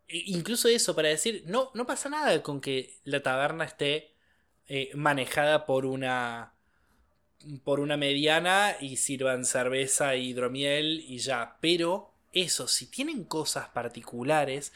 incluso 0.09 0.66
eso, 0.66 0.97
para 0.97 1.09
decir, 1.09 1.45
no, 1.47 1.71
no 1.75 1.87
pasa 1.87 2.09
nada 2.09 2.42
con 2.42 2.61
que 2.61 2.99
la 3.05 3.23
taberna 3.23 3.64
esté 3.64 4.12
eh, 4.69 4.90
manejada 4.95 5.66
por 5.66 5.87
una 5.87 6.53
por 7.62 7.79
una 7.79 7.97
mediana 7.97 8.77
y 8.81 8.97
sirvan 8.97 9.45
cerveza 9.45 10.16
y 10.16 10.31
hidromiel 10.31 11.05
y 11.07 11.19
ya. 11.19 11.59
Pero 11.61 12.12
eso, 12.33 12.66
si 12.66 12.87
tienen 12.87 13.23
cosas 13.23 13.69
particulares, 13.69 14.73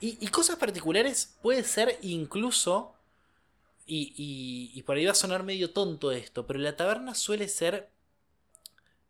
y, 0.00 0.16
y 0.24 0.28
cosas 0.28 0.56
particulares 0.56 1.36
puede 1.42 1.64
ser 1.64 1.98
incluso 2.00 2.93
y, 3.86 4.72
y, 4.74 4.82
por 4.82 4.96
ahí 4.96 5.04
va 5.04 5.12
a 5.12 5.14
sonar 5.14 5.42
medio 5.42 5.70
tonto 5.70 6.10
esto, 6.10 6.46
pero 6.46 6.58
la 6.58 6.76
taberna 6.76 7.14
suele 7.14 7.48
ser 7.48 7.90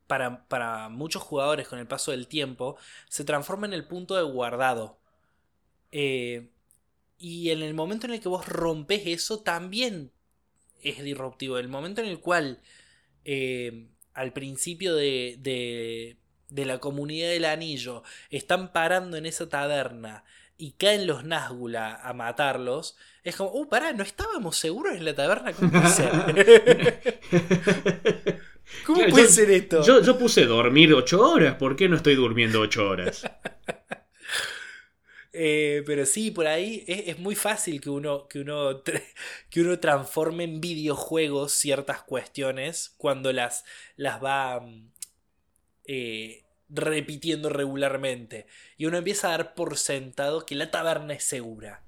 para, 0.06 0.46
para 0.48 0.88
muchos 0.88 1.22
jugadores 1.22 1.68
con 1.68 1.78
el 1.78 1.86
paso 1.86 2.10
del 2.10 2.26
tiempo, 2.26 2.76
se 3.08 3.24
transforma 3.24 3.66
en 3.66 3.72
el 3.72 3.86
punto 3.86 4.16
de 4.16 4.22
guardado. 4.22 4.98
Eh, 5.92 6.50
y 7.18 7.50
en 7.50 7.62
el 7.62 7.74
momento 7.74 8.06
en 8.06 8.14
el 8.14 8.20
que 8.20 8.28
vos 8.28 8.46
rompes 8.46 9.02
eso, 9.06 9.40
también 9.40 10.12
es 10.82 11.02
disruptivo. 11.02 11.58
El 11.58 11.68
momento 11.68 12.00
en 12.00 12.08
el 12.08 12.20
cual 12.20 12.60
eh, 13.24 13.86
al 14.12 14.32
principio 14.32 14.94
de, 14.94 15.36
de, 15.40 16.18
de, 16.50 16.64
la 16.66 16.78
comunidad 16.78 17.28
del 17.28 17.44
anillo 17.44 18.02
están 18.30 18.72
parando 18.72 19.16
en 19.16 19.26
esa 19.26 19.48
taberna 19.48 20.24
y 20.56 20.72
caen 20.72 21.06
los 21.06 21.24
Nazgûl 21.24 21.76
a 21.76 22.12
matarlos, 22.14 22.96
es 23.24 23.36
como, 23.36 23.50
uh, 23.52 23.68
pará, 23.68 23.94
no 23.94 24.02
estábamos 24.02 24.58
seguros 24.58 24.94
en 24.94 25.04
la 25.06 25.14
taberna, 25.14 25.54
¿cómo 25.54 25.70
puede 25.70 25.88
ser? 25.88 26.12
¿Cómo 28.86 29.06
puede 29.08 29.28
ser 29.28 29.50
esto? 29.50 29.82
Yo, 29.82 30.02
yo 30.02 30.18
puse 30.18 30.44
dormir 30.44 30.92
ocho 30.92 31.26
horas, 31.26 31.56
¿por 31.56 31.74
qué 31.74 31.88
no 31.88 31.96
estoy 31.96 32.16
durmiendo 32.16 32.60
ocho 32.60 32.88
horas? 32.88 33.24
Eh, 35.36 35.82
pero 35.84 36.06
sí, 36.06 36.30
por 36.30 36.46
ahí 36.46 36.84
es, 36.86 37.18
muy 37.18 37.34
fácil 37.34 37.80
que 37.80 37.90
uno, 37.90 38.28
que, 38.28 38.38
uno, 38.38 38.84
que 39.50 39.60
uno 39.62 39.80
transforme 39.80 40.44
en 40.44 40.60
videojuegos 40.60 41.50
ciertas 41.50 42.02
cuestiones 42.02 42.94
cuando 42.98 43.32
las, 43.32 43.64
las 43.96 44.22
va 44.22 44.60
mm, 44.60 44.92
eh, 45.86 46.43
repitiendo 46.68 47.48
regularmente. 47.48 48.46
Y 48.76 48.86
uno 48.86 48.98
empieza 48.98 49.28
a 49.28 49.30
dar 49.32 49.54
por 49.54 49.76
sentado 49.76 50.46
que 50.46 50.54
la 50.54 50.70
taberna 50.70 51.14
es 51.14 51.24
segura. 51.24 51.82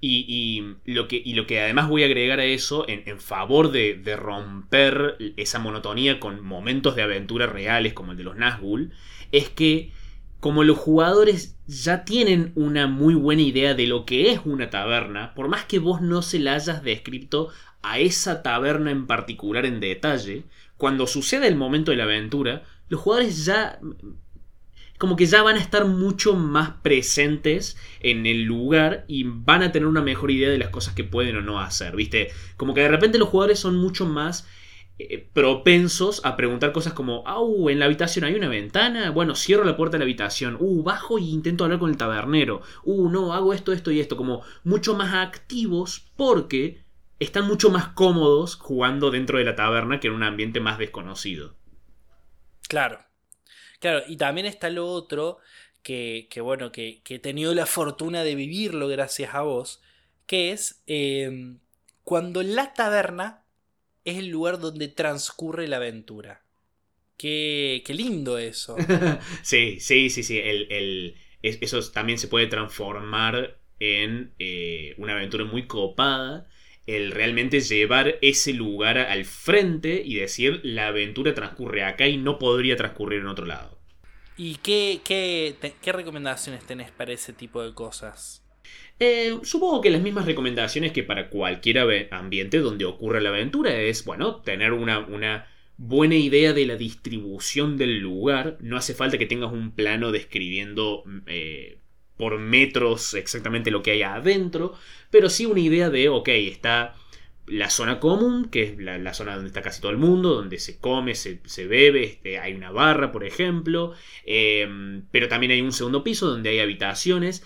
Y, 0.00 0.62
lo, 0.84 1.08
que, 1.08 1.20
y 1.24 1.34
lo 1.34 1.46
que 1.46 1.60
además 1.60 1.88
voy 1.88 2.04
a 2.04 2.06
agregar 2.06 2.38
a 2.38 2.44
eso, 2.44 2.84
en, 2.88 3.18
favor 3.20 3.72
de, 3.72 3.94
de, 3.94 4.14
romper 4.14 5.16
esa 5.36 5.58
monotonía 5.58 6.20
con 6.20 6.44
momentos 6.44 6.94
de 6.94 7.02
aventura 7.02 7.46
reales 7.46 7.94
como 7.94 8.12
el 8.12 8.18
de 8.18 8.22
los 8.22 8.36
Nazgûl, 8.36 8.92
es 9.32 9.48
que 9.48 9.90
como 10.40 10.62
los 10.62 10.78
jugadores 10.78 11.56
ya 11.66 12.04
tienen 12.04 12.52
una 12.54 12.86
muy 12.86 13.14
buena 13.14 13.42
idea 13.42 13.74
de 13.74 13.88
lo 13.88 14.06
que 14.06 14.30
es 14.30 14.40
una 14.44 14.70
taberna, 14.70 15.34
por 15.34 15.48
más 15.48 15.64
que 15.64 15.80
vos 15.80 16.00
no 16.00 16.22
se 16.22 16.38
la 16.38 16.54
hayas 16.54 16.84
descrito 16.84 17.48
a 17.82 17.98
esa 17.98 18.42
taberna 18.42 18.90
en 18.92 19.06
particular 19.06 19.66
en 19.66 19.80
detalle, 19.80 20.44
cuando 20.76 21.08
sucede 21.08 21.48
el 21.48 21.56
momento 21.56 21.90
de 21.90 21.96
la 21.96 22.04
aventura, 22.04 22.62
los 22.88 23.00
jugadores 23.00 23.44
ya 23.44 23.80
como 24.98 25.14
que 25.14 25.26
ya 25.26 25.42
van 25.42 25.56
a 25.56 25.60
estar 25.60 25.86
mucho 25.86 26.34
más 26.34 26.70
presentes 26.82 27.76
en 28.00 28.26
el 28.26 28.42
lugar 28.42 29.04
y 29.06 29.22
van 29.24 29.62
a 29.62 29.70
tener 29.70 29.86
una 29.86 30.02
mejor 30.02 30.30
idea 30.30 30.50
de 30.50 30.58
las 30.58 30.70
cosas 30.70 30.94
que 30.94 31.04
pueden 31.04 31.36
o 31.36 31.40
no 31.40 31.60
hacer, 31.60 31.94
¿viste? 31.94 32.32
Como 32.56 32.74
que 32.74 32.82
de 32.82 32.88
repente 32.88 33.18
los 33.18 33.28
jugadores 33.28 33.60
son 33.60 33.76
mucho 33.76 34.06
más 34.06 34.48
eh, 34.98 35.30
propensos 35.32 36.20
a 36.24 36.36
preguntar 36.36 36.72
cosas 36.72 36.92
como, 36.92 37.22
au, 37.28 37.70
en 37.70 37.78
la 37.78 37.84
habitación 37.84 38.24
hay 38.24 38.34
una 38.34 38.48
ventana, 38.48 39.10
bueno, 39.10 39.36
cierro 39.36 39.64
la 39.64 39.76
puerta 39.76 39.96
de 39.96 40.00
la 40.00 40.04
habitación, 40.04 40.56
uh, 40.58 40.82
bajo 40.82 41.20
y 41.20 41.30
intento 41.30 41.62
hablar 41.62 41.78
con 41.78 41.90
el 41.90 41.96
tabernero, 41.96 42.62
uh, 42.82 43.08
no, 43.08 43.32
hago 43.32 43.54
esto, 43.54 43.72
esto 43.72 43.92
y 43.92 44.00
esto, 44.00 44.16
como 44.16 44.42
mucho 44.64 44.96
más 44.96 45.14
activos 45.14 46.10
porque 46.16 46.82
están 47.20 47.46
mucho 47.46 47.70
más 47.70 47.88
cómodos 47.88 48.56
jugando 48.56 49.12
dentro 49.12 49.38
de 49.38 49.44
la 49.44 49.54
taberna 49.54 50.00
que 50.00 50.08
en 50.08 50.14
un 50.14 50.24
ambiente 50.24 50.58
más 50.58 50.78
desconocido. 50.78 51.57
Claro, 52.68 53.04
claro, 53.80 54.04
y 54.06 54.16
también 54.16 54.46
está 54.46 54.70
lo 54.70 54.86
otro 54.86 55.38
que, 55.82 56.28
que 56.30 56.40
bueno, 56.40 56.70
que, 56.70 57.00
que, 57.02 57.16
he 57.16 57.18
tenido 57.18 57.54
la 57.54 57.66
fortuna 57.66 58.22
de 58.22 58.34
vivirlo 58.34 58.88
gracias 58.88 59.34
a 59.34 59.42
vos, 59.42 59.82
que 60.26 60.52
es 60.52 60.82
eh, 60.86 61.56
cuando 62.04 62.42
la 62.42 62.74
taberna 62.74 63.42
es 64.04 64.18
el 64.18 64.28
lugar 64.28 64.58
donde 64.58 64.88
transcurre 64.88 65.68
la 65.68 65.76
aventura. 65.76 66.42
Qué, 67.16 67.82
qué 67.84 67.94
lindo 67.94 68.38
eso. 68.38 68.76
sí, 69.42 69.80
sí, 69.80 70.08
sí, 70.08 70.22
sí. 70.22 70.38
El, 70.38 71.16
eso 71.42 71.82
también 71.90 72.18
se 72.18 72.28
puede 72.28 72.46
transformar 72.46 73.58
en 73.80 74.32
eh, 74.38 74.94
una 74.98 75.14
aventura 75.14 75.44
muy 75.44 75.66
copada. 75.66 76.48
El 76.88 77.10
realmente 77.10 77.60
llevar 77.60 78.16
ese 78.22 78.54
lugar 78.54 78.96
al 78.96 79.26
frente 79.26 80.02
y 80.02 80.14
decir 80.14 80.60
la 80.62 80.88
aventura 80.88 81.34
transcurre 81.34 81.84
acá 81.84 82.08
y 82.08 82.16
no 82.16 82.38
podría 82.38 82.76
transcurrir 82.76 83.20
en 83.20 83.26
otro 83.26 83.44
lado. 83.44 83.78
¿Y 84.38 84.54
qué, 84.62 85.02
qué, 85.04 85.54
qué 85.82 85.92
recomendaciones 85.92 86.64
tenés 86.64 86.90
para 86.90 87.12
ese 87.12 87.34
tipo 87.34 87.62
de 87.62 87.74
cosas? 87.74 88.42
Eh, 88.98 89.38
supongo 89.42 89.82
que 89.82 89.90
las 89.90 90.00
mismas 90.00 90.24
recomendaciones 90.24 90.92
que 90.92 91.02
para 91.02 91.28
cualquier 91.28 92.08
ambiente 92.10 92.58
donde 92.58 92.86
ocurra 92.86 93.20
la 93.20 93.28
aventura 93.28 93.78
es, 93.82 94.06
bueno, 94.06 94.36
tener 94.36 94.72
una, 94.72 95.00
una 95.00 95.46
buena 95.76 96.16
idea 96.16 96.54
de 96.54 96.64
la 96.64 96.76
distribución 96.76 97.76
del 97.76 97.98
lugar. 97.98 98.56
No 98.60 98.78
hace 98.78 98.94
falta 98.94 99.18
que 99.18 99.26
tengas 99.26 99.52
un 99.52 99.72
plano 99.72 100.10
describiendo 100.10 101.04
eh, 101.26 101.80
por 102.18 102.38
metros 102.38 103.14
exactamente 103.14 103.70
lo 103.70 103.82
que 103.82 103.92
hay 103.92 104.02
adentro, 104.02 104.74
pero 105.10 105.30
sí 105.30 105.46
una 105.46 105.60
idea 105.60 105.88
de, 105.88 106.08
ok, 106.08 106.28
está 106.28 106.94
la 107.46 107.70
zona 107.70 107.98
común, 107.98 108.50
que 108.50 108.62
es 108.64 108.78
la, 108.78 109.14
zona 109.14 109.34
donde 109.34 109.48
está 109.48 109.62
casi 109.62 109.80
todo 109.80 109.90
el 109.90 109.96
mundo, 109.96 110.34
donde 110.34 110.58
se 110.58 110.78
come, 110.78 111.14
se, 111.14 111.40
bebe, 111.66 112.04
este, 112.04 112.38
hay 112.38 112.52
una 112.52 112.70
barra, 112.70 113.10
por 113.10 113.24
ejemplo, 113.24 113.94
eh, 114.26 115.00
pero 115.10 115.28
también 115.28 115.52
hay 115.52 115.62
un 115.62 115.72
segundo 115.72 116.04
piso 116.04 116.26
donde 116.26 116.50
hay 116.50 116.58
habitaciones 116.58 117.42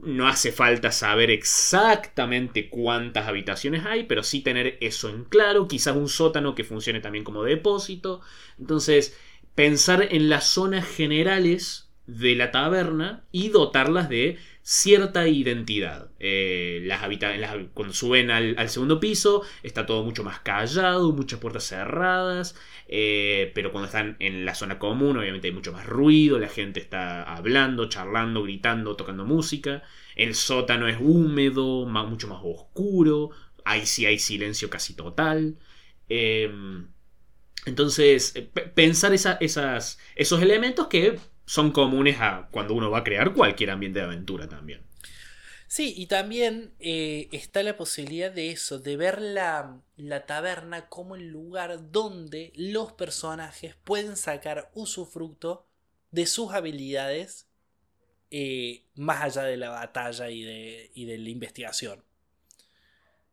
no 0.00 0.28
hace 0.28 0.52
falta 0.52 0.92
saber 0.92 1.30
exactamente 1.30 2.68
cuántas 2.68 3.26
habitaciones 3.26 3.84
hay, 3.84 4.04
pero 4.04 4.22
sí 4.22 4.40
tener 4.42 4.78
eso 4.80 5.08
en 5.08 5.24
claro. 5.24 5.66
Quizás 5.66 5.96
un 5.96 6.08
sótano 6.08 6.54
que 6.54 6.64
funcione 6.64 7.00
también 7.00 7.24
como 7.24 7.42
depósito. 7.42 8.20
Entonces, 8.58 9.18
pensar 9.54 10.08
en 10.10 10.28
las 10.28 10.46
zonas 10.46 10.86
generales 10.86 11.87
de 12.08 12.34
la 12.34 12.50
taberna 12.50 13.22
y 13.30 13.50
dotarlas 13.50 14.08
de 14.08 14.38
cierta 14.62 15.28
identidad. 15.28 16.10
Eh, 16.18 16.80
las 16.84 17.02
cuando 17.74 17.92
suben 17.92 18.30
al, 18.30 18.68
segundo 18.70 18.98
piso 18.98 19.42
está 19.62 19.84
todo 19.84 20.02
mucho 20.04 20.24
más 20.24 20.40
callado, 20.40 21.12
muchas 21.12 21.38
puertas 21.38 21.64
cerradas, 21.64 22.56
eh, 22.88 23.52
pero 23.54 23.72
cuando 23.72 23.86
están 23.86 24.16
en 24.20 24.46
la 24.46 24.54
zona 24.54 24.78
común 24.78 25.18
obviamente 25.18 25.48
hay 25.48 25.54
mucho 25.54 25.72
más 25.72 25.84
ruido, 25.84 26.38
la 26.38 26.48
gente 26.48 26.80
está 26.80 27.22
hablando, 27.22 27.90
charlando, 27.90 28.42
gritando, 28.42 28.96
tocando 28.96 29.26
música, 29.26 29.82
el 30.16 30.34
sótano 30.34 30.88
es 30.88 30.96
húmedo, 30.98 31.84
mucho 31.84 32.26
más 32.28 32.40
oscuro, 32.42 33.30
ahí 33.66 33.84
sí 33.84 34.06
hay 34.06 34.18
silencio 34.18 34.70
casi 34.70 34.94
total. 34.94 35.58
Em, 36.08 36.88
entonces, 37.66 38.32
eh, 38.34 38.42
pensar 38.74 39.12
esas, 39.12 39.98
esos 40.16 40.42
elementos 40.42 40.86
que 40.86 41.18
son 41.48 41.72
comunes 41.72 42.18
a 42.20 42.46
cuando 42.50 42.74
uno 42.74 42.90
va 42.90 42.98
a 42.98 43.04
crear 43.04 43.32
cualquier 43.32 43.70
ambiente 43.70 44.00
de 44.00 44.04
aventura 44.04 44.48
también. 44.50 44.82
Sí, 45.66 45.94
y 45.96 46.06
también 46.06 46.74
eh, 46.78 47.28
está 47.32 47.62
la 47.62 47.74
posibilidad 47.74 48.30
de 48.30 48.50
eso, 48.50 48.78
de 48.78 48.98
ver 48.98 49.20
la, 49.22 49.80
taberna 50.26 50.88
como 50.90 51.16
el 51.16 51.28
lugar 51.28 51.90
donde 51.90 52.52
los 52.54 52.92
personajes 52.92 53.74
pueden 53.82 54.18
sacar 54.18 54.70
usufructo 54.74 55.66
de 56.10 56.26
sus 56.26 56.52
habilidades 56.52 57.46
eh, 58.30 58.84
más 58.94 59.22
allá 59.22 59.44
de 59.44 59.56
la 59.56 59.70
batalla 59.70 60.28
y 60.28 60.42
de, 60.42 60.90
y 60.94 61.06
de 61.06 61.16
la 61.16 61.30
investigación. 61.30 62.04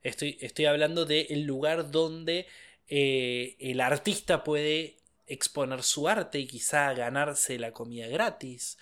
Estoy, 0.03 0.37
estoy 0.39 0.65
hablando 0.65 1.05
del 1.05 1.43
lugar 1.43 1.91
donde 1.91 2.47
eh, 2.87 3.57
el 3.59 3.81
artista 3.81 4.45
puede 4.45 4.97
exponer 5.27 5.83
su 5.83 6.07
arte 6.07 6.39
y 6.39 6.47
quizá 6.47 6.93
ganarse 6.93 7.59
la 7.59 7.71
comida 7.71 8.07
gratis. 8.07 8.77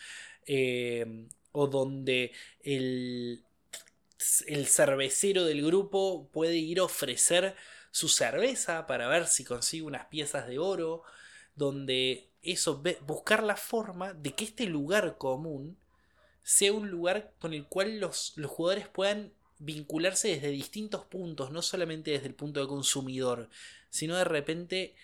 Eh, 0.45 1.27
o 1.53 1.67
donde 1.67 2.34
el, 2.62 3.43
el 4.47 4.67
cervecero 4.67 5.45
del 5.45 5.63
grupo 5.65 6.27
puede 6.32 6.58
ir 6.58 6.79
a 6.79 6.84
ofrecer 6.84 7.56
su 7.91 8.10
cerveza 8.10 8.88
para 8.88 9.08
ver 9.08 9.27
si 9.27 9.43
consigue 9.43 9.84
unas 9.84 10.08
piezas 10.08 10.47
de 10.47 10.60
oro. 10.60 11.03
Donde 11.56 12.29
eso, 12.41 12.84
buscar 13.06 13.43
la 13.43 13.56
forma 13.56 14.13
de 14.13 14.34
que 14.34 14.45
este 14.45 14.65
lugar 14.65 15.17
común 15.17 15.77
sea 16.41 16.73
un 16.73 16.89
lugar 16.89 17.34
con 17.39 17.53
el 17.53 17.65
cual 17.65 17.99
los, 17.99 18.34
los 18.36 18.51
jugadores 18.51 18.88
puedan 18.88 19.32
vincularse 19.60 20.29
desde 20.29 20.49
distintos 20.49 21.06
puntos, 21.06 21.51
no 21.51 21.62
solamente 21.62 22.12
desde 22.12 22.27
el 22.27 22.36
punto 22.36 22.60
de 22.60 22.67
consumidor, 22.67 23.49
sino 23.89 24.17
de 24.17 24.25
repente 24.25 24.95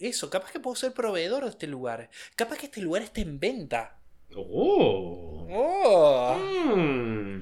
eso, 0.00 0.30
capaz 0.30 0.52
que 0.52 0.60
puedo 0.60 0.76
ser 0.76 0.92
proveedor 0.92 1.44
de 1.44 1.50
este 1.50 1.66
lugar. 1.66 2.10
Capaz 2.36 2.58
que 2.58 2.66
este 2.66 2.80
lugar 2.80 3.02
esté 3.02 3.22
en 3.22 3.38
venta. 3.38 3.98
Oh. 4.34 5.46
Oh. 5.50 6.36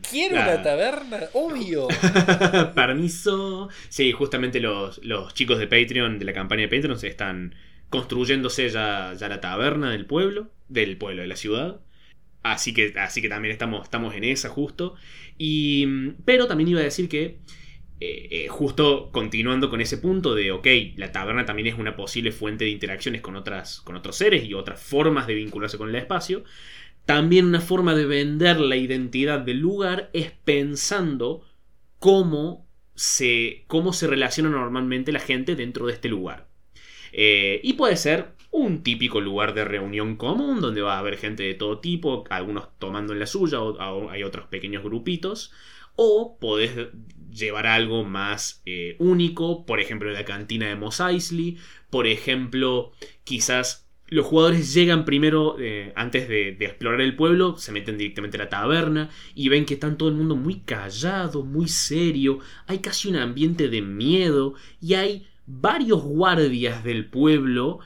Quiero 0.09 0.35
una 0.35 0.62
taberna, 0.62 1.20
obvio. 1.35 1.88
Permiso. 2.74 3.68
Sí, 3.88 4.12
justamente 4.12 4.61
los, 4.61 5.00
chicos 5.35 5.59
de 5.59 5.66
Patreon, 5.66 6.18
de 6.18 6.24
la 6.24 6.33
campaña 6.33 6.62
de 6.62 6.68
Patreon, 6.68 6.98
se 6.98 7.09
están 7.09 7.55
construyéndose 7.88 8.68
ya, 8.68 9.14
ya 9.14 9.29
la 9.29 9.40
taberna 9.40 9.90
del 9.90 10.07
pueblo, 10.07 10.50
del 10.68 10.96
pueblo, 10.96 11.22
de 11.22 11.29
la 11.29 11.37
ciudad. 11.37 11.81
Así 12.42 12.72
que, 12.72 12.94
así 12.98 13.20
que 13.20 13.29
también 13.29 13.53
estamos, 13.53 13.85
estamos 13.85 14.14
en 14.14 14.24
esa 14.24 14.48
justo. 14.48 14.94
Y, 15.38 15.87
pero 16.24 16.46
también 16.46 16.68
iba 16.68 16.81
a 16.81 16.85
decir 16.85 17.09
que 17.09 17.38
eh, 18.00 18.28
eh, 18.30 18.48
justo 18.48 19.10
continuando 19.12 19.68
con 19.68 19.80
ese 19.80 19.98
punto 19.98 20.34
de, 20.34 20.52
ok, 20.52 20.66
la 20.96 21.12
taberna 21.12 21.44
también 21.44 21.68
es 21.68 21.78
una 21.78 21.96
posible 21.96 22.32
fuente 22.32 22.64
de 22.64 22.70
interacciones 22.70 23.20
con, 23.20 23.36
otras, 23.36 23.80
con 23.82 23.94
otros 23.94 24.16
seres 24.16 24.44
y 24.44 24.54
otras 24.54 24.80
formas 24.82 25.26
de 25.26 25.34
vincularse 25.34 25.76
con 25.78 25.90
el 25.90 25.96
espacio, 25.96 26.44
también 27.04 27.46
una 27.46 27.60
forma 27.60 27.94
de 27.94 28.06
vender 28.06 28.58
la 28.60 28.76
identidad 28.76 29.40
del 29.40 29.58
lugar 29.58 30.10
es 30.12 30.30
pensando 30.30 31.44
cómo 31.98 32.66
se, 32.94 33.64
cómo 33.66 33.92
se 33.92 34.06
relaciona 34.06 34.50
normalmente 34.50 35.12
la 35.12 35.20
gente 35.20 35.54
dentro 35.56 35.86
de 35.86 35.92
este 35.92 36.08
lugar. 36.08 36.48
Eh, 37.12 37.60
y 37.62 37.74
puede 37.74 37.96
ser 37.96 38.28
un 38.50 38.82
típico 38.82 39.20
lugar 39.20 39.54
de 39.54 39.64
reunión 39.64 40.16
común 40.16 40.60
donde 40.60 40.82
va 40.82 40.96
a 40.96 40.98
haber 40.98 41.16
gente 41.16 41.42
de 41.42 41.54
todo 41.54 41.80
tipo, 41.80 42.24
algunos 42.30 42.68
tomando 42.78 43.12
en 43.12 43.18
la 43.18 43.26
suya, 43.26 43.60
o, 43.60 44.10
hay 44.10 44.22
otros 44.22 44.46
pequeños 44.46 44.82
grupitos. 44.82 45.52
O 45.96 46.38
podés 46.40 46.72
llevar 47.30 47.66
algo 47.66 48.04
más 48.04 48.62
eh, 48.66 48.96
único, 48.98 49.66
por 49.66 49.80
ejemplo 49.80 50.10
la 50.10 50.24
cantina 50.24 50.68
de 50.68 50.76
Mos 50.76 51.02
por 51.90 52.06
ejemplo 52.06 52.92
quizás 53.24 53.90
los 54.10 54.26
jugadores 54.26 54.74
llegan 54.74 55.04
primero, 55.04 55.56
eh, 55.60 55.92
antes 55.94 56.28
de, 56.28 56.48
explorar 56.60 57.00
el 57.00 57.14
pueblo, 57.14 57.56
se 57.58 57.70
meten 57.70 57.96
directamente 57.96 58.36
a 58.36 58.44
la 58.44 58.48
taberna 58.48 59.08
y 59.36 59.48
ven 59.48 59.64
que 59.64 59.74
está 59.74 59.96
todo 59.96 60.08
el 60.08 60.16
mundo 60.16 60.34
muy 60.34 60.60
callado, 60.60 61.44
muy 61.44 61.68
serio, 61.68 62.40
hay 62.66 62.80
casi 62.80 63.08
un 63.08 63.16
ambiente 63.16 63.68
de 63.68 63.82
miedo 63.82 64.54
y 64.80 64.94
hay 64.94 65.28
varios 65.46 66.02
guardias 66.02 66.82
del 66.82 67.06
pueblo 67.06 67.78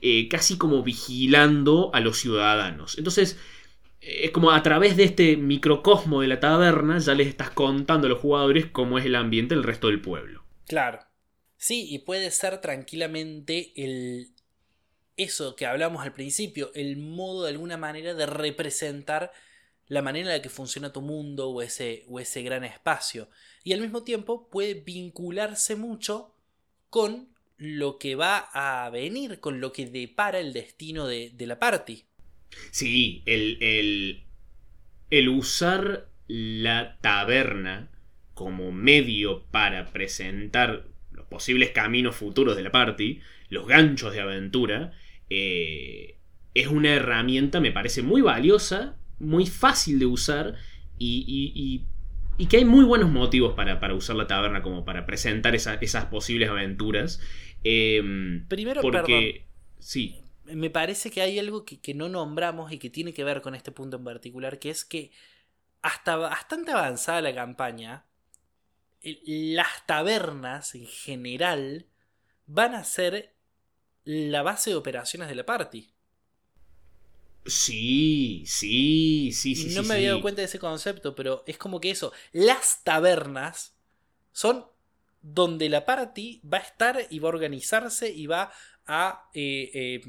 eh, 0.00 0.28
casi 0.28 0.56
como 0.56 0.82
vigilando 0.82 1.90
a 1.92 2.00
los 2.00 2.18
ciudadanos. 2.18 2.96
Entonces, 2.96 3.38
es 4.06 4.30
como 4.30 4.52
a 4.52 4.62
través 4.62 4.96
de 4.96 5.04
este 5.04 5.36
microcosmo 5.36 6.20
de 6.20 6.28
la 6.28 6.38
taberna 6.38 6.98
ya 6.98 7.14
les 7.14 7.26
estás 7.26 7.50
contando 7.50 8.06
a 8.06 8.10
los 8.10 8.20
jugadores 8.20 8.66
cómo 8.66 8.98
es 8.98 9.04
el 9.04 9.16
ambiente 9.16 9.54
del 9.54 9.64
resto 9.64 9.88
del 9.88 10.00
pueblo. 10.00 10.44
Claro. 10.66 11.00
Sí, 11.56 11.86
y 11.92 11.98
puede 12.00 12.30
ser 12.30 12.60
tranquilamente 12.60 13.72
el 13.76 14.30
eso 15.16 15.56
que 15.56 15.66
hablamos 15.66 16.02
al 16.02 16.12
principio, 16.12 16.70
el 16.74 16.98
modo 16.98 17.44
de 17.44 17.50
alguna 17.50 17.76
manera 17.78 18.14
de 18.14 18.26
representar 18.26 19.32
la 19.88 20.02
manera 20.02 20.28
en 20.28 20.36
la 20.36 20.42
que 20.42 20.50
funciona 20.50 20.92
tu 20.92 21.00
mundo 21.00 21.48
o 21.50 21.62
ese, 21.62 22.04
o 22.08 22.20
ese 22.20 22.42
gran 22.42 22.64
espacio. 22.64 23.28
Y 23.64 23.72
al 23.72 23.80
mismo 23.80 24.02
tiempo 24.04 24.48
puede 24.50 24.74
vincularse 24.74 25.74
mucho 25.74 26.34
con 26.90 27.34
lo 27.56 27.98
que 27.98 28.14
va 28.14 28.50
a 28.52 28.90
venir, 28.90 29.40
con 29.40 29.60
lo 29.60 29.72
que 29.72 29.86
depara 29.86 30.38
el 30.38 30.52
destino 30.52 31.06
de, 31.06 31.30
de 31.30 31.46
la 31.46 31.58
party. 31.58 32.04
Sí, 32.70 33.22
el, 33.26 34.22
el, 35.10 35.28
usar 35.28 36.08
la 36.28 36.98
taberna 37.00 37.90
como 38.34 38.72
medio 38.72 39.44
para 39.50 39.92
presentar 39.92 40.86
los 41.10 41.26
posibles 41.26 41.70
caminos 41.70 42.16
futuros 42.16 42.56
de 42.56 42.62
la 42.62 42.72
party, 42.72 43.20
los 43.48 43.66
ganchos 43.66 44.12
de 44.12 44.20
aventura, 44.20 44.92
eh, 45.30 46.18
es 46.54 46.66
una 46.66 46.94
herramienta, 46.94 47.60
me 47.60 47.72
parece, 47.72 48.02
muy 48.02 48.20
valiosa, 48.20 48.96
muy 49.18 49.46
fácil 49.46 49.98
de 49.98 50.06
usar 50.06 50.54
y, 50.98 51.84
y, 52.38 52.46
que 52.46 52.58
hay 52.58 52.64
muy 52.64 52.84
buenos 52.84 53.10
motivos 53.10 53.54
para, 53.54 53.80
para, 53.80 53.94
usar 53.94 54.16
la 54.16 54.26
taberna 54.26 54.62
como 54.62 54.84
para 54.84 55.06
presentar 55.06 55.54
esas 55.54 56.04
posibles 56.06 56.50
aventuras. 56.50 57.20
Em, 57.64 58.46
Primero, 58.48 58.82
porque, 58.82 59.46
Sí 59.78 60.25
me 60.54 60.70
parece 60.70 61.10
que 61.10 61.20
hay 61.20 61.38
algo 61.38 61.64
que, 61.64 61.94
no 61.94 62.08
nombramos 62.08 62.72
y 62.72 62.78
que 62.78 62.90
tiene 62.90 63.12
que 63.12 63.24
ver 63.24 63.42
con 63.42 63.54
este 63.54 63.72
punto 63.72 63.96
en 63.96 64.04
particular, 64.04 64.58
que 64.58 64.70
es 64.70 64.84
que 64.84 65.10
hasta 65.82 66.16
bastante 66.16 66.72
avanzada 66.72 67.20
la 67.20 67.34
campaña, 67.34 68.06
las 69.02 69.86
tabernas 69.86 70.74
en 70.74 70.86
general 70.86 71.86
van 72.46 72.74
a 72.74 72.84
ser 72.84 73.34
la 74.04 74.42
base 74.42 74.70
de 74.70 74.76
operaciones 74.76 75.28
de 75.28 75.34
la 75.34 75.46
party. 75.46 75.90
Sí, 77.44 78.44
sí, 78.46 79.30
sí, 79.32 79.54
sí. 79.54 79.74
No 79.74 79.84
me 79.84 79.94
había 79.94 80.08
dado 80.08 80.22
cuenta 80.22 80.40
de 80.40 80.46
ese 80.46 80.58
concepto, 80.58 81.14
pero 81.14 81.44
es 81.46 81.58
como 81.58 81.80
que 81.80 81.90
eso, 81.90 82.12
las 82.32 82.82
tabernas 82.82 83.74
son 84.32 84.66
donde 85.22 85.68
la 85.68 85.84
party 85.84 86.40
va 86.42 86.58
a 86.58 86.62
estar 86.62 87.06
y 87.10 87.18
va 87.20 87.28
a 87.28 87.32
organizarse 87.32 88.10
y 88.10 88.26
va 88.26 88.52
a 88.86 89.28
eh, 89.34 89.70
eh, 89.74 90.00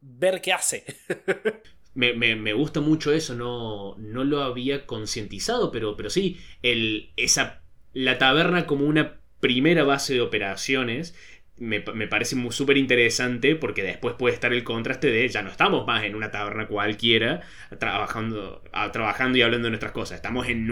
ver 0.00 0.40
qué 0.40 0.52
hace. 0.52 0.84
me, 1.94 2.52
gusta 2.52 2.80
mucho 2.80 3.12
eso, 3.12 3.34
no, 3.34 3.96
no 3.98 4.24
lo 4.24 4.42
había 4.42 4.86
concientizado, 4.86 5.70
pero, 5.72 5.96
pero 5.96 6.10
sí, 6.10 6.38
el, 6.62 7.12
esa, 7.16 7.62
la 7.92 8.18
taberna 8.18 8.66
como 8.66 8.86
una 8.86 9.20
primera 9.40 9.84
base 9.84 10.14
de 10.14 10.20
operaciones 10.20 11.14
me, 11.58 11.80
parece 11.80 12.36
súper 12.50 12.76
interesante 12.76 13.56
porque 13.56 13.82
después 13.82 14.14
puede 14.18 14.34
estar 14.34 14.52
el 14.52 14.62
contraste 14.62 15.10
de 15.10 15.26
ya 15.28 15.40
no 15.42 15.50
estamos 15.50 15.86
más 15.86 16.04
en 16.04 16.14
una 16.14 16.30
taberna 16.30 16.66
cualquiera 16.66 17.40
trabajando, 17.78 18.62
trabajando 18.92 19.38
y 19.38 19.42
hablando 19.42 19.66
de 19.66 19.70
nuestras 19.70 19.92
cosas, 19.92 20.16
estamos 20.16 20.48
en 20.48 20.66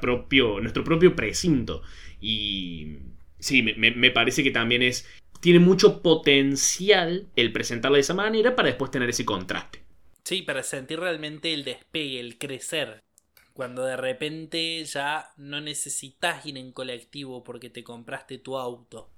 propio, 0.00 0.60
nuestro 0.60 0.84
propio 0.84 1.16
precinto. 1.16 1.82
Y 2.20 2.98
sí, 3.38 3.62
me 3.62 4.10
parece 4.10 4.42
que 4.42 4.50
también 4.50 4.82
es 4.82 5.08
tiene 5.40 5.58
mucho 5.58 6.02
potencial 6.02 7.28
el 7.36 7.52
presentarla 7.52 7.96
de 7.96 8.02
esa 8.02 8.14
manera 8.14 8.56
para 8.56 8.68
después 8.68 8.90
tener 8.90 9.08
ese 9.08 9.24
contraste. 9.24 9.84
Sí, 10.24 10.42
para 10.42 10.62
sentir 10.62 10.98
realmente 10.98 11.52
el 11.54 11.64
despegue, 11.64 12.20
el 12.20 12.38
crecer. 12.38 13.04
Cuando 13.52 13.84
de 13.84 13.96
repente 13.96 14.84
ya 14.84 15.30
no 15.36 15.60
necesitas 15.60 16.44
ir 16.44 16.58
en 16.58 16.72
colectivo 16.72 17.42
porque 17.44 17.70
te 17.70 17.84
compraste 17.84 18.38
tu 18.38 18.58
auto. 18.58 19.10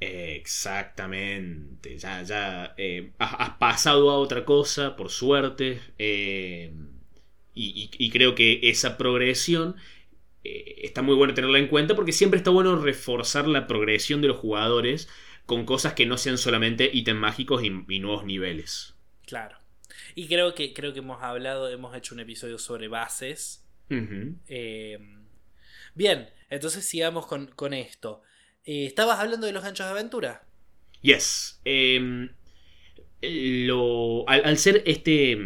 Exactamente. 0.00 1.96
Ya, 1.96 2.22
ya 2.22 2.74
eh, 2.76 3.12
has, 3.18 3.50
pasado 3.58 4.10
a 4.10 4.18
otra 4.18 4.44
cosa, 4.44 4.96
por 4.96 5.10
suerte. 5.10 5.80
Eh, 5.98 6.74
y, 7.54 8.10
creo 8.10 8.34
que 8.34 8.60
esa 8.64 8.98
progresión 8.98 9.76
eh, 10.42 10.80
está 10.82 11.02
muy 11.02 11.14
bueno 11.14 11.34
tenerla 11.34 11.58
en 11.58 11.68
cuenta 11.68 11.94
porque 11.94 12.12
siempre 12.12 12.38
está 12.38 12.50
bueno 12.50 12.76
reforzar 12.76 13.46
la 13.46 13.66
progresión 13.66 14.20
de 14.22 14.28
los 14.28 14.38
jugadores 14.38 15.08
con 15.46 15.64
cosas 15.64 15.94
que 15.94 16.06
no 16.06 16.18
sean 16.18 16.38
solamente 16.38 16.90
ítems 16.92 17.20
mágicos 17.20 17.62
y, 17.64 17.70
nuevos 18.00 18.24
niveles. 18.24 18.94
Claro. 19.26 19.58
Y 20.14 20.26
creo 20.26 20.54
que, 20.54 20.72
creo 20.72 20.92
que 20.92 21.00
hemos 21.00 21.22
hablado, 21.22 21.68
hemos 21.68 21.94
hecho 21.96 22.14
un 22.14 22.20
episodio 22.20 22.58
sobre 22.58 22.88
bases. 22.88 23.64
Eh, 24.48 24.98
bien, 25.94 26.30
entonces 26.48 26.84
sigamos 26.86 27.26
con, 27.26 27.74
esto. 27.74 28.22
Eh, 28.64 28.86
¿Estabas 28.86 29.18
hablando 29.18 29.46
de 29.46 29.52
los 29.52 29.62
ganchos 29.62 29.86
de 29.86 29.92
aventura? 29.92 30.46
Yes. 31.02 31.60
Em, 31.64 32.30
lo, 33.20 34.28
al, 34.28 34.56
ser 34.58 34.82
este, 34.86 35.38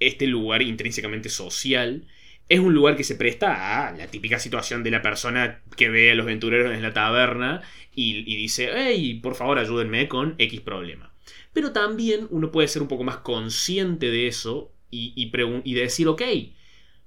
este 0.00 0.26
lugar 0.26 0.62
intrínsecamente 0.62 1.28
social, 1.28 2.06
es 2.52 2.60
un 2.60 2.74
lugar 2.74 2.96
que 2.96 3.04
se 3.04 3.16
presta 3.16 3.88
a 3.88 3.92
la 3.92 4.08
típica 4.08 4.38
situación 4.38 4.82
de 4.82 4.90
la 4.90 5.00
persona 5.00 5.62
que 5.74 5.88
ve 5.88 6.10
a 6.10 6.14
los 6.14 6.24
aventureros 6.24 6.74
en 6.74 6.82
la 6.82 6.92
taberna 6.92 7.62
y, 7.94 8.24
dice, 8.24 8.68
hey, 8.74 9.20
por 9.22 9.36
favor 9.36 9.58
ayúdenme 9.58 10.06
con 10.06 10.34
X 10.36 10.60
problema. 10.60 11.14
Pero 11.54 11.72
también 11.72 12.26
uno 12.28 12.50
puede 12.50 12.68
ser 12.68 12.82
un 12.82 12.88
poco 12.88 13.04
más 13.04 13.16
consciente 13.18 14.10
de 14.10 14.26
eso 14.26 14.70
y, 14.90 15.14
y, 15.16 15.74
decir, 15.74 16.08
ok, 16.08 16.20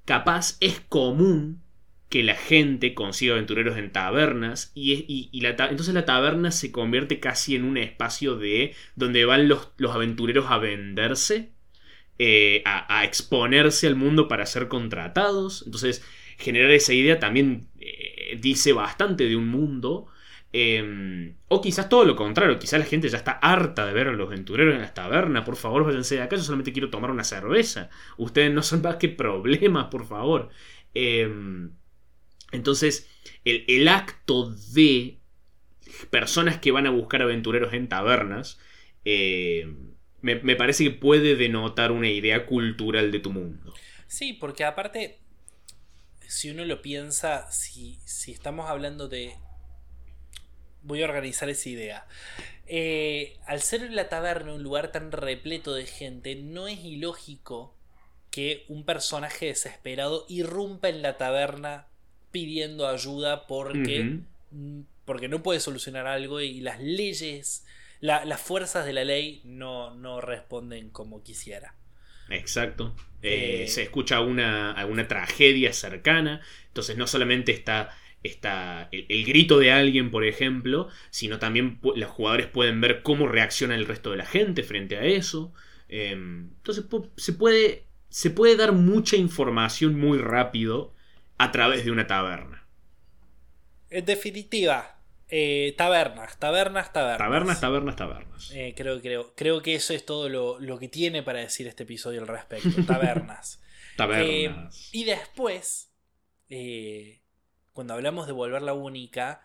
capaz 0.03 0.57
es 0.61 0.79
común 0.89 1.61
que 2.09 2.23
la 2.23 2.35
gente 2.35 2.95
consiga 2.95 3.33
aventureros 3.33 3.77
en 3.77 3.91
tabernas 3.91 4.71
y, 4.73 5.29
y 5.31 5.41
la 5.41 5.49
entonces 5.49 5.93
la 5.93 6.05
taberna 6.05 6.49
se 6.49 6.71
convierte 6.71 7.19
casi 7.19 7.55
en 7.55 7.65
un 7.65 7.77
espacio 7.77 8.35
de 8.35 8.73
donde 8.95 9.25
van 9.25 9.47
los, 9.47 9.69
los 9.77 9.93
aventureros 9.93 10.45
a 10.49 10.57
venderse 10.57 11.54
eh, 12.19 12.61
a, 12.65 13.03
exponerse 13.03 13.87
al 13.87 13.95
mundo 13.95 14.27
para 14.27 14.45
ser 14.45 14.67
contratados. 14.67 15.63
Entonces, 15.65 16.03
generar 16.37 16.71
esa 16.71 16.93
idea 16.93 17.19
también 17.19 17.67
eh, 17.79 18.37
dice 18.41 18.73
bastante 18.73 19.27
de 19.27 19.35
un 19.35 19.47
mundo. 19.49 20.07
Em, 20.53 21.35
o 21.49 21.61
quizás 21.61 21.89
todo 21.89 22.05
lo 22.05 22.15
contrario, 22.15 22.57
quizás 22.59 22.79
la 22.79 22.85
gente 22.85 23.09
ya 23.09 23.17
está 23.17 23.33
harta 23.33 23.85
de 23.85 23.93
ver 23.93 24.07
a 24.07 24.13
los 24.13 24.27
aventureros 24.27 24.75
en 24.75 24.81
las 24.81 24.93
tabernas. 24.93 25.43
Por 25.45 25.57
favor, 25.57 25.83
váyanse 25.85 26.15
de 26.15 26.21
acá, 26.21 26.37
yo 26.37 26.43
solamente 26.43 26.71
quiero 26.73 26.89
tomar 26.89 27.11
una 27.11 27.23
cerveza. 27.25 27.89
Ustedes 28.17 28.53
no 28.53 28.63
son 28.63 28.81
más 28.81 28.95
que 28.97 29.09
problemas, 29.09 29.87
por 29.87 30.05
favor. 30.07 30.49
Em, 30.93 31.71
entonces, 32.51 33.09
el, 33.43 33.65
el 33.67 33.87
acto 33.89 34.51
de 34.73 35.19
personas 36.09 36.59
que 36.59 36.71
van 36.71 36.87
a 36.87 36.91
buscar 36.91 37.21
aventureros 37.21 37.73
en 37.73 37.89
tabernas 37.89 38.59
eh, 39.05 39.71
me, 40.25 40.55
parece 40.55 40.85
que 40.85 40.91
puede 40.91 41.35
denotar 41.35 41.91
una 41.91 42.09
idea 42.09 42.45
cultural 42.47 43.11
de 43.11 43.19
tu 43.19 43.31
mundo. 43.31 43.73
Sí, 44.07 44.33
porque 44.33 44.63
aparte, 44.63 45.19
si 46.27 46.49
uno 46.49 46.65
lo 46.65 46.81
piensa, 46.81 47.51
si, 47.51 47.99
si 48.05 48.31
estamos 48.31 48.69
hablando 48.69 49.07
de... 49.07 49.35
Voy 50.81 51.01
a 51.01 51.05
organizar 51.05 51.49
esa 51.49 51.69
idea. 51.69 52.07
Eh, 52.67 53.37
al 53.45 53.61
ser 53.61 53.89
la 53.91 54.09
taberna 54.09 54.53
un 54.53 54.63
lugar 54.63 54.91
tan 54.91 55.11
repleto 55.11 55.73
de 55.73 55.85
gente, 55.85 56.35
no 56.35 56.67
es 56.67 56.83
ilógico 56.83 57.75
que 58.31 58.65
un 58.67 58.83
personaje 58.83 59.47
desesperado 59.47 60.25
irrumpa 60.27 60.89
en 60.89 61.01
la 61.01 61.17
taberna 61.17 61.87
pidiendo 62.31 62.87
ayuda 62.87 63.47
porque, 63.47 64.19
porque 65.05 65.27
no 65.27 65.41
puede 65.41 65.59
solucionar 65.59 66.05
algo 66.05 66.41
y 66.41 66.59
las 66.59 66.81
leyes, 66.81 67.65
la- 68.05 68.25
las 68.25 68.41
fuerzas 68.41 68.85
de 68.85 68.93
la 68.93 69.03
ley 69.03 69.41
no, 69.45 69.93
no 69.95 70.21
responden 70.21 70.89
como 70.91 71.23
quisiera. 71.23 71.75
Exacto. 72.27 72.95
Eh, 73.21 73.63
Eh, 73.63 73.67
se 73.67 73.83
escucha 73.83 74.21
una, 74.21 74.71
alguna 74.71 75.07
tragedia 75.07 75.73
cercana. 75.73 76.41
Entonces 76.67 76.97
no 76.97 77.07
solamente 77.07 77.51
está, 77.51 77.95
está 78.23 78.89
el, 78.91 79.05
el 79.09 79.25
grito 79.25 79.59
de 79.59 79.71
alguien, 79.71 80.11
por 80.11 80.25
ejemplo, 80.25 80.89
sino 81.11 81.39
también 81.39 81.79
los 81.95 82.09
jugadores 82.09 82.47
pueden 82.47 82.81
ver 82.81 83.03
cómo 83.03 83.27
reacciona 83.27 83.75
el 83.75 83.85
resto 83.87 84.11
de 84.11 84.17
la 84.17 84.25
gente 84.25 84.63
frente 84.63 84.97
a 84.97 85.03
eso. 85.05 85.53
Eh, 85.89 86.11
entonces 86.13 86.85
se 87.17 87.33
puede, 87.33 87.85
se 88.09 88.31
puede 88.31 88.55
dar 88.57 88.71
mucha 88.73 89.17
información 89.17 89.99
muy 89.99 90.17
rápido 90.17 90.93
a 91.37 91.51
través 91.51 91.85
de 91.85 91.91
una 91.91 92.07
taberna. 92.07 92.65
En 93.89 94.05
definitiva, 94.05 94.94
eh, 95.37 95.73
tabernas, 95.77 96.39
tabernas, 96.39 96.93
tabernas. 96.93 97.17
Tabernas, 97.17 97.59
tabernas, 97.59 97.95
tabernas. 97.97 98.51
Eh, 98.51 98.73
creo, 98.73 99.01
creo, 99.01 99.33
creo 99.35 99.61
que 99.61 99.75
eso 99.75 99.93
es 99.93 100.05
todo 100.05 100.29
lo, 100.29 100.61
lo 100.61 100.79
que 100.79 100.87
tiene 100.87 101.23
para 101.23 101.39
decir 101.39 101.67
este 101.67 101.83
episodio 101.83 102.21
al 102.21 102.27
respecto. 102.27 102.69
Tabernas. 102.87 103.61
Tabernas. 103.97 104.75
Eh, 104.85 104.89
y 104.93 105.03
después, 105.03 105.91
cuando 107.73 107.93
hablamos 107.95 108.27
de 108.27 108.33
volverla 108.33 108.71
única, 108.73 109.41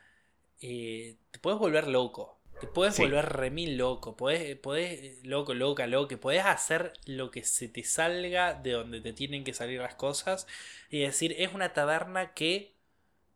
eh, 0.61 1.17
te 1.33 1.41
puedes 1.41 1.59
volver 1.59 1.89
loco. 1.89 2.39
Te 2.61 2.69
puedes 2.69 2.95
Sí. 2.95 3.03
volver 3.03 3.25
remil 3.25 3.77
loco. 3.77 4.17
Podés, 4.17 4.55
podés, 4.57 5.25
loco, 5.25 5.55
loca, 5.55 5.89
loco. 5.89 6.17
Podés 6.19 6.45
hacer 6.45 6.93
lo 7.05 7.33
que 7.33 7.43
se 7.43 7.69
te 7.69 7.83
salga 7.83 8.55
de 8.55 8.73
donde 8.73 9.01
te 9.01 9.13
tienen 9.13 9.43
que 9.43 9.55
salir 9.55 9.81
las 9.81 9.97
cosas. 9.97 10.47
Y 10.89 11.01
decir, 11.01 11.35
es 11.39 11.53
una 11.53 11.73
taberna 11.73 12.33
que 12.35 12.75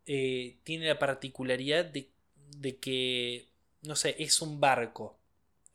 tiene 0.05 0.87
la 0.87 0.99
particularidad 0.99 1.83
de, 1.85 2.14
de 2.49 2.77
que, 2.79 3.49
no 3.83 3.95
sé, 3.95 4.15
es 4.19 4.41
un 4.41 4.59
barco. 4.59 5.19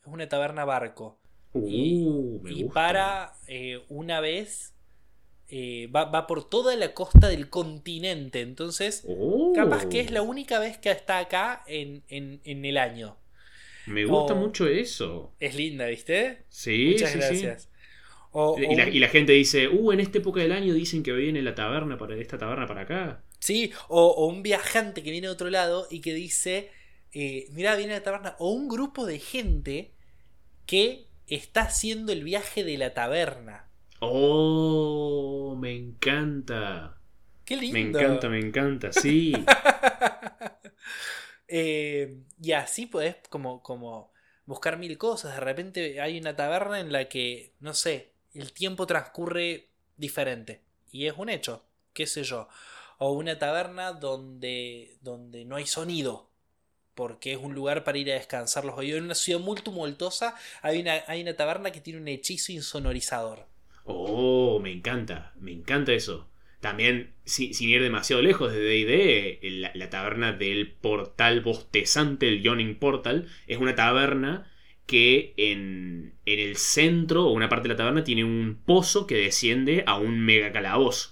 Es 0.01 0.07
una 0.07 0.29
taberna 0.29 0.65
barco. 0.65 1.19
Uh, 1.53 2.39
me 2.43 2.51
Y 2.51 2.63
gusta. 2.63 2.65
para 2.65 3.39
eh, 3.47 3.83
una 3.89 4.19
vez 4.19 4.73
eh, 5.49 5.87
va, 5.95 6.05
va 6.05 6.27
por 6.27 6.49
toda 6.49 6.75
la 6.77 6.93
costa 6.93 7.29
del 7.29 7.49
continente. 7.49 8.41
Entonces, 8.41 9.07
Oh, 9.07 9.51
capaz 9.51 9.87
que 9.87 10.01
es 10.01 10.11
la 10.11 10.21
única 10.23 10.59
vez 10.59 10.77
que 10.79 10.91
está 10.91 11.19
acá 11.19 11.63
en, 11.67 12.03
en- 12.09 12.41
en 12.45 12.65
el 12.65 12.77
año. 12.77 13.17
Me 13.85 14.05
gusta 14.05 14.33
o- 14.33 14.33
mucho 14.33 14.67
eso. 14.67 15.35
Es 15.39 15.55
linda, 15.55 15.87
¿viste? 15.87 16.45
Sí, 16.49 16.73
Muchas 16.83 17.11
sí, 17.11 17.21
sí. 17.21 17.59
O- 18.31 18.57
Y 18.57 18.75
la, 18.75 18.87
un- 18.87 18.89
y 18.89 18.99
la 18.99 19.07
gente 19.09 19.33
dice, 19.33 19.67
uh, 19.67 19.91
en 19.91 19.99
esta 19.99 20.19
época 20.19 20.39
del 20.41 20.51
año 20.53 20.73
dicen 20.73 21.03
que 21.03 21.11
viene 21.13 21.41
la 21.41 21.55
taberna 21.55 21.97
para 21.97 22.15
esta 22.17 22.37
taberna 22.37 22.67
para 22.67 22.81
acá. 22.81 23.23
sí, 23.39 23.71
o, 23.87 24.07
o 24.07 24.27
un 24.27 24.43
viajante 24.43 25.03
que 25.03 25.11
viene 25.11 25.27
de 25.27 25.33
otro 25.33 25.49
lado 25.49 25.87
y 25.89 26.01
que 26.01 26.13
dice, 26.13 26.71
eh, 27.13 27.47
mira, 27.51 27.75
viene 27.75 27.93
la 27.93 28.03
taberna. 28.03 28.35
O 28.39 28.51
un 28.51 28.67
grupo 28.67 29.05
de 29.05 29.19
gente 29.19 29.91
que 30.65 31.07
está 31.27 31.61
haciendo 31.63 32.11
el 32.13 32.23
viaje 32.23 32.63
de 32.63 32.77
la 32.77 32.93
taberna. 32.93 33.67
Oh, 33.99 35.55
me 35.59 35.75
encanta. 35.75 36.97
Qué 37.45 37.55
lindo. 37.57 37.99
Me 37.99 38.05
encanta, 38.05 38.29
me 38.29 38.39
encanta, 38.39 38.91
sí. 38.93 39.33
Eh, 41.47 42.17
y 42.41 42.51
así 42.53 42.85
podés 42.85 43.15
como, 43.29 43.61
como 43.61 44.11
buscar 44.45 44.77
mil 44.77 44.97
cosas. 44.97 45.35
De 45.35 45.39
repente 45.41 46.01
hay 46.01 46.17
una 46.19 46.35
taberna 46.35 46.79
en 46.79 46.91
la 46.91 47.09
que, 47.09 47.53
no 47.59 47.73
sé, 47.73 48.13
el 48.33 48.53
tiempo 48.53 48.87
transcurre 48.87 49.69
diferente. 49.97 50.61
Y 50.91 51.07
es 51.07 51.13
un 51.17 51.29
hecho, 51.29 51.65
qué 51.93 52.05
sé 52.07 52.23
yo. 52.23 52.47
O 52.97 53.11
una 53.13 53.37
taberna 53.39 53.93
donde, 53.93 54.97
donde 55.01 55.45
no 55.45 55.55
hay 55.55 55.65
sonido. 55.67 56.29
Porque 56.95 57.33
es 57.33 57.39
un 57.39 57.53
lugar 57.55 57.83
para 57.83 57.97
ir 57.97 58.11
a 58.11 58.15
descansar 58.15 58.65
los 58.65 58.77
oídos. 58.77 58.99
En 58.99 59.05
una 59.05 59.15
ciudad 59.15 59.39
muy 59.41 59.57
tumultuosa 59.61 60.35
hay 60.61 60.81
una, 60.81 61.03
hay 61.07 61.21
una 61.21 61.35
taberna 61.35 61.71
que 61.71 61.81
tiene 61.81 61.99
un 62.01 62.07
hechizo 62.07 62.51
insonorizador. 62.53 63.47
Oh, 63.83 64.59
me 64.59 64.71
encanta, 64.71 65.33
me 65.39 65.51
encanta 65.51 65.93
eso. 65.93 66.27
También, 66.59 67.13
si- 67.25 67.53
sin 67.53 67.69
ir 67.69 67.81
demasiado 67.81 68.21
lejos 68.21 68.51
de 68.51 68.59
D&D, 68.59 69.39
la, 69.59 69.71
la 69.73 69.89
taberna 69.89 70.31
del 70.33 70.71
portal 70.71 71.41
bostezante, 71.41 72.27
el 72.27 72.41
Yawning 72.43 72.77
Portal, 72.79 73.27
es 73.47 73.57
una 73.57 73.75
taberna 73.75 74.51
que 74.85 75.33
en, 75.37 76.15
en 76.25 76.39
el 76.39 76.57
centro, 76.57 77.25
o 77.25 77.33
una 77.33 77.49
parte 77.49 77.67
de 77.67 77.73
la 77.73 77.77
taberna, 77.77 78.03
tiene 78.03 78.23
un 78.23 78.61
pozo 78.65 79.07
que 79.07 79.15
desciende 79.15 79.83
a 79.87 79.97
un 79.97 80.19
mega 80.19 80.51
calabozo. 80.51 81.11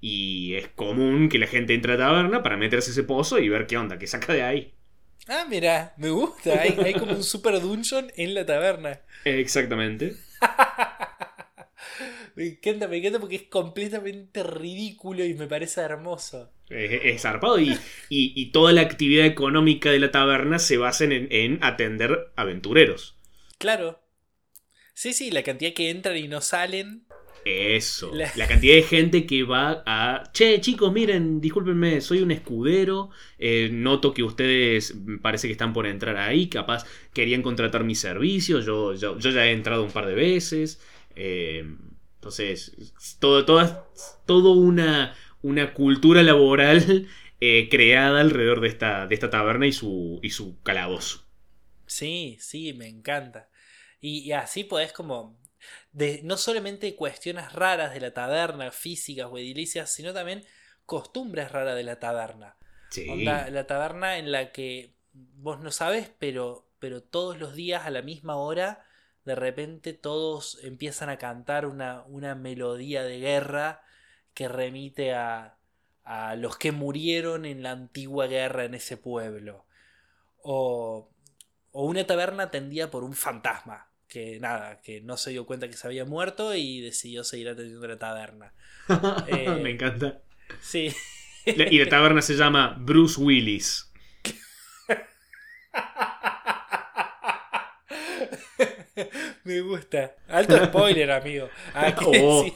Y 0.00 0.54
es 0.54 0.68
común 0.68 1.28
que 1.28 1.38
la 1.38 1.46
gente 1.48 1.74
entre 1.74 1.92
a 1.94 1.96
la 1.96 2.06
taberna 2.06 2.42
para 2.42 2.56
meterse 2.56 2.90
ese 2.92 3.04
pozo 3.04 3.38
y 3.38 3.48
ver 3.48 3.66
qué 3.66 3.76
onda, 3.76 3.98
qué 3.98 4.06
saca 4.06 4.32
de 4.32 4.42
ahí. 4.42 4.74
Ah, 5.28 5.46
mira, 5.48 5.94
me 5.96 6.10
gusta. 6.10 6.60
Hay, 6.60 6.80
hay 6.82 6.96
como 6.96 7.14
un 7.14 7.22
super 7.22 7.60
dungeon 7.60 8.10
en 8.16 8.34
la 8.34 8.44
taberna. 8.46 9.00
Exactamente. 9.24 10.16
Me 12.36 12.46
encanta, 12.46 12.88
me 12.88 12.98
encanta 12.98 13.18
porque 13.20 13.36
es 13.36 13.42
completamente 13.44 14.42
ridículo 14.42 15.24
y 15.24 15.34
me 15.34 15.46
parece 15.48 15.80
hermoso. 15.80 16.52
Es, 16.70 17.22
zarpado 17.22 17.58
y, 17.60 17.70
y- 18.08 18.32
y 18.36 18.46
toda 18.52 18.72
la 18.72 18.82
actividad 18.82 19.26
económica 19.26 19.90
de 19.90 19.98
la 20.00 20.10
taberna 20.10 20.58
se 20.58 20.76
basa 20.76 21.04
en, 21.04 21.28
en 21.30 21.58
atender 21.62 22.32
aventureros. 22.36 23.16
Claro. 23.58 24.00
Sí, 24.94 25.12
sí, 25.12 25.30
la 25.30 25.42
cantidad 25.42 25.72
que 25.72 25.90
entran 25.90 26.16
y 26.16 26.28
no 26.28 26.40
salen. 26.40 27.04
Eso. 27.44 28.10
La- 28.14 28.30
La... 28.34 28.46
cantidad 28.48 28.74
de 28.74 28.82
gente 28.82 29.24
que 29.24 29.44
va 29.44 29.82
a... 29.86 30.24
Che, 30.32 30.60
chicos, 30.60 30.92
miren, 30.92 31.40
discúlpenme, 31.40 32.00
soy 32.00 32.20
un 32.20 32.30
escudero. 32.32 33.10
eh, 33.38 33.70
noto 33.72 34.12
que 34.12 34.22
ustedes 34.22 34.94
parece 35.22 35.46
que 35.46 35.52
están 35.52 35.72
por 35.72 35.86
entrar 35.86 36.16
ahí. 36.16 36.48
Capaz 36.48 36.84
querían 37.14 37.42
contratar 37.42 37.84
mis 37.84 38.00
servicios. 38.00 38.66
Yo, 38.66 38.92
yo, 38.94 39.18
yo 39.18 39.30
ya 39.30 39.46
he 39.46 39.52
entrado 39.52 39.84
un 39.84 39.92
par 39.92 40.06
de 40.06 40.14
veces. 40.14 40.80
eh, 41.16 41.64
entonces, 42.16 42.92
todo, 43.20 43.44
toda, 43.44 43.86
todo 44.26 44.50
una, 44.50 45.14
una 45.42 45.74
cultura 45.74 46.22
laboral 46.22 47.08
eh, 47.40 47.68
creada 47.70 48.20
alrededor 48.20 48.60
de 48.60 48.68
esta, 48.68 49.06
de 49.06 49.14
esta 49.14 49.30
taberna 49.30 49.66
y 49.66 49.72
su, 49.72 50.20
y 50.22 50.30
su 50.30 50.60
calabozo. 50.62 51.24
Sí, 51.86 52.36
sí, 52.40 52.72
me 52.74 52.88
encanta. 52.88 53.48
Y, 54.00 54.20
y 54.20 54.32
así 54.32 54.64
podés 54.64 54.92
como... 54.92 55.38
De, 55.92 56.20
no 56.22 56.36
solamente 56.36 56.94
cuestiones 56.94 57.52
raras 57.52 57.92
de 57.92 58.00
la 58.00 58.14
taberna, 58.14 58.70
físicas 58.70 59.26
o 59.30 59.38
edilicias, 59.38 59.90
sino 59.92 60.14
también 60.14 60.44
costumbres 60.86 61.50
raras 61.50 61.74
de 61.76 61.82
la 61.82 61.98
taberna. 61.98 62.56
Sí. 62.90 63.08
Onda, 63.08 63.50
la 63.50 63.66
taberna 63.66 64.18
en 64.18 64.30
la 64.30 64.52
que 64.52 64.94
vos 65.12 65.60
no 65.60 65.70
sabes, 65.72 66.10
pero, 66.18 66.68
pero 66.78 67.02
todos 67.02 67.38
los 67.38 67.54
días 67.54 67.86
a 67.86 67.90
la 67.90 68.02
misma 68.02 68.36
hora, 68.36 68.84
de 69.24 69.34
repente 69.34 69.92
todos 69.92 70.58
empiezan 70.62 71.10
a 71.10 71.18
cantar 71.18 71.66
una, 71.66 72.04
una 72.06 72.34
melodía 72.34 73.02
de 73.02 73.18
guerra 73.18 73.82
que 74.38 74.46
remite 74.46 75.14
a, 75.14 75.56
a 76.04 76.36
los 76.36 76.56
que 76.56 76.70
murieron 76.70 77.44
en 77.44 77.64
la 77.64 77.72
antigua 77.72 78.28
guerra 78.28 78.66
en 78.66 78.74
ese 78.74 78.96
pueblo. 78.96 79.66
O, 80.44 81.10
o 81.72 81.84
una 81.84 82.06
taberna 82.06 82.44
atendida 82.44 82.88
por 82.88 83.02
un 83.02 83.14
fantasma, 83.14 83.90
que 84.06 84.38
nada, 84.38 84.80
que 84.80 85.00
no 85.00 85.16
se 85.16 85.32
dio 85.32 85.44
cuenta 85.44 85.66
que 85.66 85.72
se 85.76 85.88
había 85.88 86.04
muerto 86.04 86.54
y 86.54 86.80
decidió 86.80 87.24
seguir 87.24 87.48
atendiendo 87.48 87.88
la 87.88 87.98
taberna. 87.98 88.54
Eh, 89.26 89.58
Me 89.60 89.70
encanta. 89.70 90.20
Sí. 90.60 90.94
Y 91.44 91.78
la 91.80 91.88
taberna 91.88 92.22
se 92.22 92.36
llama 92.36 92.76
Bruce 92.78 93.20
Willis. 93.20 93.90
Me 99.42 99.60
gusta. 99.62 100.14
Alto 100.28 100.64
spoiler, 100.66 101.10
amigo. 101.10 101.48
Ah, 101.74 101.92
¿qué 101.92 102.04
Oh. 102.06 102.46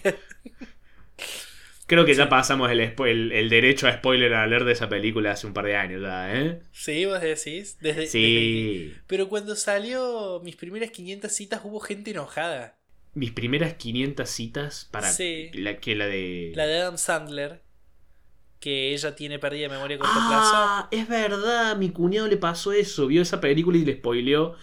Creo 1.86 2.04
que 2.04 2.14
ya 2.14 2.28
pasamos 2.28 2.70
el, 2.70 2.80
el, 2.80 3.32
el 3.32 3.48
derecho 3.50 3.86
a 3.88 3.92
spoiler 3.92 4.32
a 4.34 4.46
leer 4.46 4.64
de 4.64 4.72
esa 4.72 4.88
película 4.88 5.32
hace 5.32 5.46
un 5.46 5.52
par 5.52 5.66
de 5.66 5.76
años 5.76 6.00
ya, 6.00 6.34
¿eh? 6.34 6.60
Sí, 6.72 7.04
vos 7.04 7.20
decís. 7.20 7.76
Desde, 7.80 8.02
desde- 8.02 8.10
Sí. 8.12 8.94
Pero 9.06 9.28
cuando 9.28 9.56
salió 9.56 10.40
mis 10.44 10.56
primeras 10.56 10.90
500 10.90 11.30
citas 11.32 11.60
hubo 11.64 11.80
gente 11.80 12.12
enojada. 12.12 12.78
Mis 13.14 13.32
primeras 13.32 13.74
500 13.74 14.28
citas 14.30 14.88
para 14.90 15.10
Sí. 15.10 15.50
la 15.54 15.76
que 15.78 15.94
la 15.94 16.06
de... 16.06 16.52
La 16.54 16.66
de 16.66 16.78
Adam 16.78 16.96
Sandler, 16.96 17.62
que 18.58 18.94
ella 18.94 19.14
tiene 19.16 19.38
pérdida 19.38 19.64
de 19.64 19.74
memoria 19.74 19.96
a 19.96 20.00
corto 20.00 20.14
Ah, 20.16 20.88
es 20.92 21.08
verdad, 21.08 21.76
mi 21.76 21.90
cuñado 21.90 22.28
le 22.28 22.36
pasó 22.38 22.72
eso, 22.72 23.06
vio 23.08 23.20
esa 23.20 23.40
película 23.40 23.76
y 23.76 23.84
le 23.84 23.94
spoileó. 23.96 24.54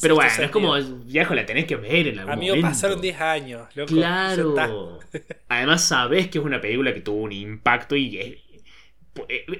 Pero 0.00 0.14
bueno, 0.16 0.30
es 0.42 0.50
como, 0.50 0.74
viejo, 1.04 1.34
la 1.34 1.44
tenés 1.46 1.64
que 1.66 1.76
ver 1.76 2.08
en 2.08 2.18
algún 2.20 2.32
Amigo, 2.34 2.54
momento. 2.56 2.68
pasaron 2.74 3.00
10 3.00 3.20
años, 3.20 3.68
loco. 3.74 3.94
Ya. 3.94 4.32
Claro. 4.34 4.98
Además 5.48 5.82
sabes 5.84 6.28
que 6.28 6.38
es 6.38 6.44
una 6.44 6.60
película 6.60 6.92
que 6.94 7.00
tuvo 7.00 7.22
un 7.22 7.32
impacto 7.32 7.96
y 7.96 8.18
es, 8.18 8.36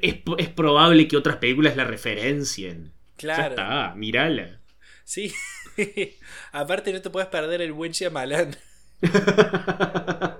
es, 0.02 0.16
es 0.38 0.48
probable 0.50 1.08
que 1.08 1.16
otras 1.16 1.36
películas 1.36 1.76
la 1.76 1.84
referencien. 1.84 2.92
Ya 3.18 3.34
Claro. 3.34 3.48
está, 3.50 3.94
mirala. 3.96 4.60
Sí. 5.04 5.32
Aparte 6.52 6.92
no 6.92 7.00
te 7.02 7.10
puedes 7.10 7.28
perder 7.30 7.62
el 7.62 7.72
buen 7.72 7.92
Shyamalan. 7.92 8.56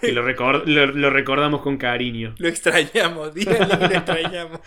Que 0.00 0.12
lo, 0.12 0.24
recor- 0.26 0.64
lo- 0.66 0.86
lo 0.86 1.10
recordamos 1.10 1.60
con 1.62 1.76
cariño. 1.76 2.34
Lo 2.38 2.48
extrañamos, 2.48 3.34
díganle 3.34 3.78
que 3.78 3.88
lo 3.88 3.94
extrañamos. 3.94 4.60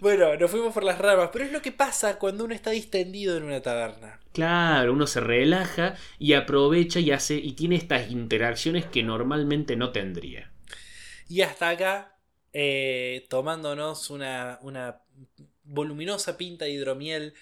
Bueno, 0.00 0.36
nos 0.36 0.50
fuimos 0.50 0.74
por 0.74 0.84
las 0.84 0.98
ramas, 0.98 1.30
pero 1.32 1.44
es 1.44 1.52
lo 1.52 1.62
que 1.62 1.72
pasa 1.72 2.18
cuando 2.18 2.44
uno 2.44 2.54
está 2.54 2.70
distendido 2.70 3.36
en 3.36 3.44
una 3.44 3.60
taberna. 3.60 4.20
Claro, 4.32 4.92
uno 4.92 5.06
se 5.06 5.20
relaja 5.20 5.94
y 6.18 6.32
aprovecha 6.32 7.00
y 7.00 7.10
hace 7.12 7.36
y 7.36 7.52
tiene 7.52 7.76
estas 7.76 8.10
interacciones 8.10 8.84
que 8.86 9.02
normalmente 9.02 9.76
no 9.76 9.92
tendría. 9.92 10.52
Y 11.28 11.42
hasta 11.42 11.70
acá, 11.70 12.18
eh, 12.52 13.26
tomándonos 13.30 14.10
una, 14.10 14.58
una 14.62 15.02
voluminosa 15.62 16.36
pinta 16.36 16.64
de 16.64 16.72
hidromiel, 16.72 17.34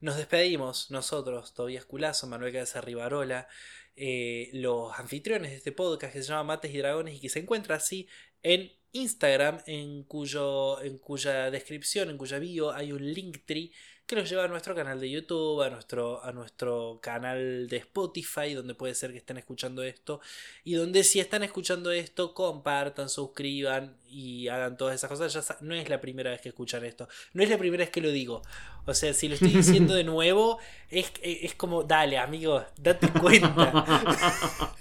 nos 0.00 0.16
despedimos 0.16 0.90
nosotros, 0.90 1.54
Tobías 1.54 1.84
Culazo, 1.84 2.26
Manuel 2.26 2.52
Cabeza 2.52 2.80
Rivarola, 2.80 3.48
eh, 3.96 4.50
los 4.52 4.98
anfitriones 4.98 5.50
de 5.50 5.56
este 5.58 5.72
podcast 5.72 6.12
que 6.12 6.22
se 6.22 6.28
llama 6.28 6.44
Mates 6.44 6.74
y 6.74 6.78
Dragones 6.78 7.14
y 7.14 7.20
que 7.20 7.28
se 7.28 7.40
encuentra 7.40 7.76
así 7.76 8.08
en 8.42 8.72
Instagram, 8.92 9.60
en, 9.66 10.04
cuyo, 10.04 10.80
en 10.82 10.98
cuya 10.98 11.50
descripción, 11.50 12.10
en 12.10 12.18
cuya 12.18 12.38
bio 12.38 12.72
hay 12.72 12.92
un 12.92 13.12
linktree 13.12 13.72
que 14.10 14.16
los 14.16 14.28
lleva 14.28 14.42
a 14.42 14.48
nuestro 14.48 14.74
canal 14.74 14.98
de 14.98 15.08
YouTube, 15.08 15.62
a 15.62 15.70
nuestro, 15.70 16.24
a 16.24 16.32
nuestro 16.32 16.98
canal 17.00 17.68
de 17.68 17.76
Spotify, 17.76 18.54
donde 18.54 18.74
puede 18.74 18.92
ser 18.96 19.12
que 19.12 19.18
estén 19.18 19.36
escuchando 19.36 19.84
esto, 19.84 20.20
y 20.64 20.74
donde 20.74 21.04
si 21.04 21.20
están 21.20 21.44
escuchando 21.44 21.92
esto, 21.92 22.34
compartan, 22.34 23.08
suscriban 23.08 23.96
y 24.08 24.48
hagan 24.48 24.76
todas 24.76 24.96
esas 24.96 25.08
cosas. 25.10 25.32
Ya 25.32 25.56
no 25.60 25.76
es 25.76 25.88
la 25.88 26.00
primera 26.00 26.30
vez 26.30 26.40
que 26.40 26.48
escuchan 26.48 26.84
esto, 26.84 27.08
no 27.34 27.44
es 27.44 27.48
la 27.48 27.56
primera 27.56 27.84
vez 27.84 27.90
que 27.90 28.00
lo 28.00 28.10
digo. 28.10 28.42
O 28.84 28.94
sea, 28.94 29.14
si 29.14 29.28
lo 29.28 29.34
estoy 29.34 29.50
diciendo 29.50 29.94
de 29.94 30.02
nuevo, 30.16 30.58
es, 30.88 31.12
es 31.22 31.54
como, 31.54 31.84
dale, 31.84 32.18
amigo, 32.18 32.64
date 32.78 33.08
cuenta. 33.12 34.74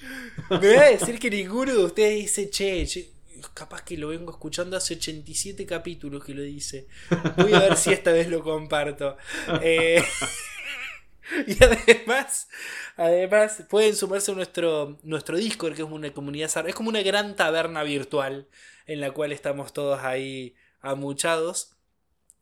Me 0.50 0.58
voy 0.58 0.74
a 0.74 0.90
decir 0.90 1.18
que 1.18 1.30
ninguno 1.30 1.72
de 1.72 1.84
ustedes 1.84 2.20
dice, 2.20 2.50
che, 2.50 2.86
che, 2.86 3.10
capaz 3.48 3.82
que 3.82 3.96
lo 3.96 4.08
vengo 4.08 4.30
escuchando 4.30 4.76
hace 4.76 4.94
87 4.94 5.64
capítulos 5.66 6.24
que 6.24 6.34
lo 6.34 6.42
dice. 6.42 6.86
Voy 7.36 7.54
a 7.54 7.60
ver 7.60 7.76
si 7.76 7.92
esta 7.92 8.12
vez 8.12 8.28
lo 8.28 8.42
comparto. 8.42 9.16
Eh, 9.62 10.02
y 11.46 11.62
además, 11.62 12.48
además, 12.96 13.64
pueden 13.68 13.94
sumarse 13.96 14.32
a 14.32 14.34
nuestro, 14.34 14.98
nuestro 15.02 15.36
Discord, 15.36 15.74
que 15.74 15.82
es 15.82 15.88
una 15.88 16.12
comunidad, 16.12 16.66
es 16.66 16.74
como 16.74 16.88
una 16.88 17.02
gran 17.02 17.36
taberna 17.36 17.82
virtual 17.82 18.48
en 18.86 19.00
la 19.00 19.12
cual 19.12 19.32
estamos 19.32 19.72
todos 19.72 20.00
ahí 20.02 20.54
amuchados. 20.80 21.76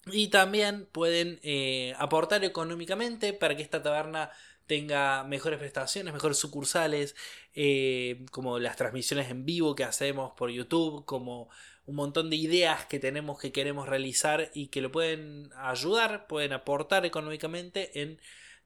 Y 0.07 0.29
también 0.29 0.87
pueden 0.87 1.39
eh, 1.43 1.95
aportar 1.99 2.45
económicamente 2.45 3.35
para 3.35 3.57
que 3.57 3.63
esta 3.63 3.83
taberna 3.83 4.31
tenga 4.69 5.25
mejores 5.25 5.59
prestaciones, 5.59 6.13
mejores 6.13 6.37
sucursales, 6.37 7.17
eh, 7.55 8.25
como 8.31 8.59
las 8.61 8.77
transmisiones 8.77 9.31
en 9.31 9.45
vivo 9.45 9.75
que 9.75 9.83
hacemos 9.83 10.33
por 10.37 10.51
YouTube, 10.51 11.05
como 11.07 11.49
un 11.87 11.97
montón 11.97 12.29
de 12.29 12.37
ideas 12.37 12.85
que 12.85 13.01
tenemos 13.01 13.41
que 13.41 13.51
queremos 13.51 13.89
realizar 13.89 14.51
y 14.55 14.67
que 14.69 14.83
lo 14.83 14.93
pueden 14.93 15.51
ayudar, 15.57 16.27
pueden 16.27 16.53
aportar 16.53 17.07
económicamente 17.07 18.03
en 18.03 18.21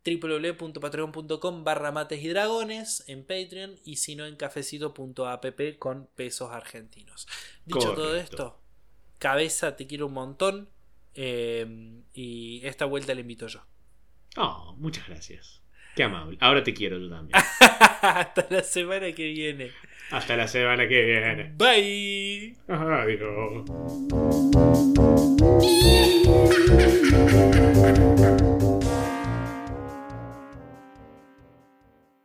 www.patreon.com 0.04 1.62
barra 1.62 1.92
mates 1.92 2.20
y 2.20 2.28
dragones 2.28 3.04
en 3.06 3.22
Patreon 3.22 3.78
y 3.84 3.96
si 3.96 4.16
no 4.16 4.26
en 4.26 4.34
cafecito.app 4.34 5.78
con 5.78 6.08
pesos 6.16 6.50
argentinos. 6.50 7.28
Dicho 7.64 7.94
todo 7.94 8.16
esto, 8.16 8.60
cabeza, 9.20 9.76
te 9.76 9.86
quiero 9.86 10.08
un 10.08 10.14
montón 10.14 10.68
eh, 11.14 12.02
y 12.12 12.60
esta 12.66 12.86
vuelta 12.86 13.14
la 13.14 13.20
invito 13.20 13.46
yo. 13.46 13.60
Oh, 14.36 14.74
muchas 14.78 15.06
gracias. 15.06 15.61
Qué 15.94 16.04
amable. 16.04 16.38
Ahora 16.40 16.62
te 16.62 16.72
quiero 16.72 16.98
yo 16.98 17.10
también. 17.10 17.38
Hasta 18.02 18.46
la 18.50 18.62
semana 18.62 19.12
que 19.12 19.24
viene. 19.24 19.70
Hasta 20.10 20.36
la 20.36 20.48
semana 20.48 20.88
que 20.88 21.04
viene. 21.04 21.52
Bye. 21.56 22.56
Adiós. 22.68 23.64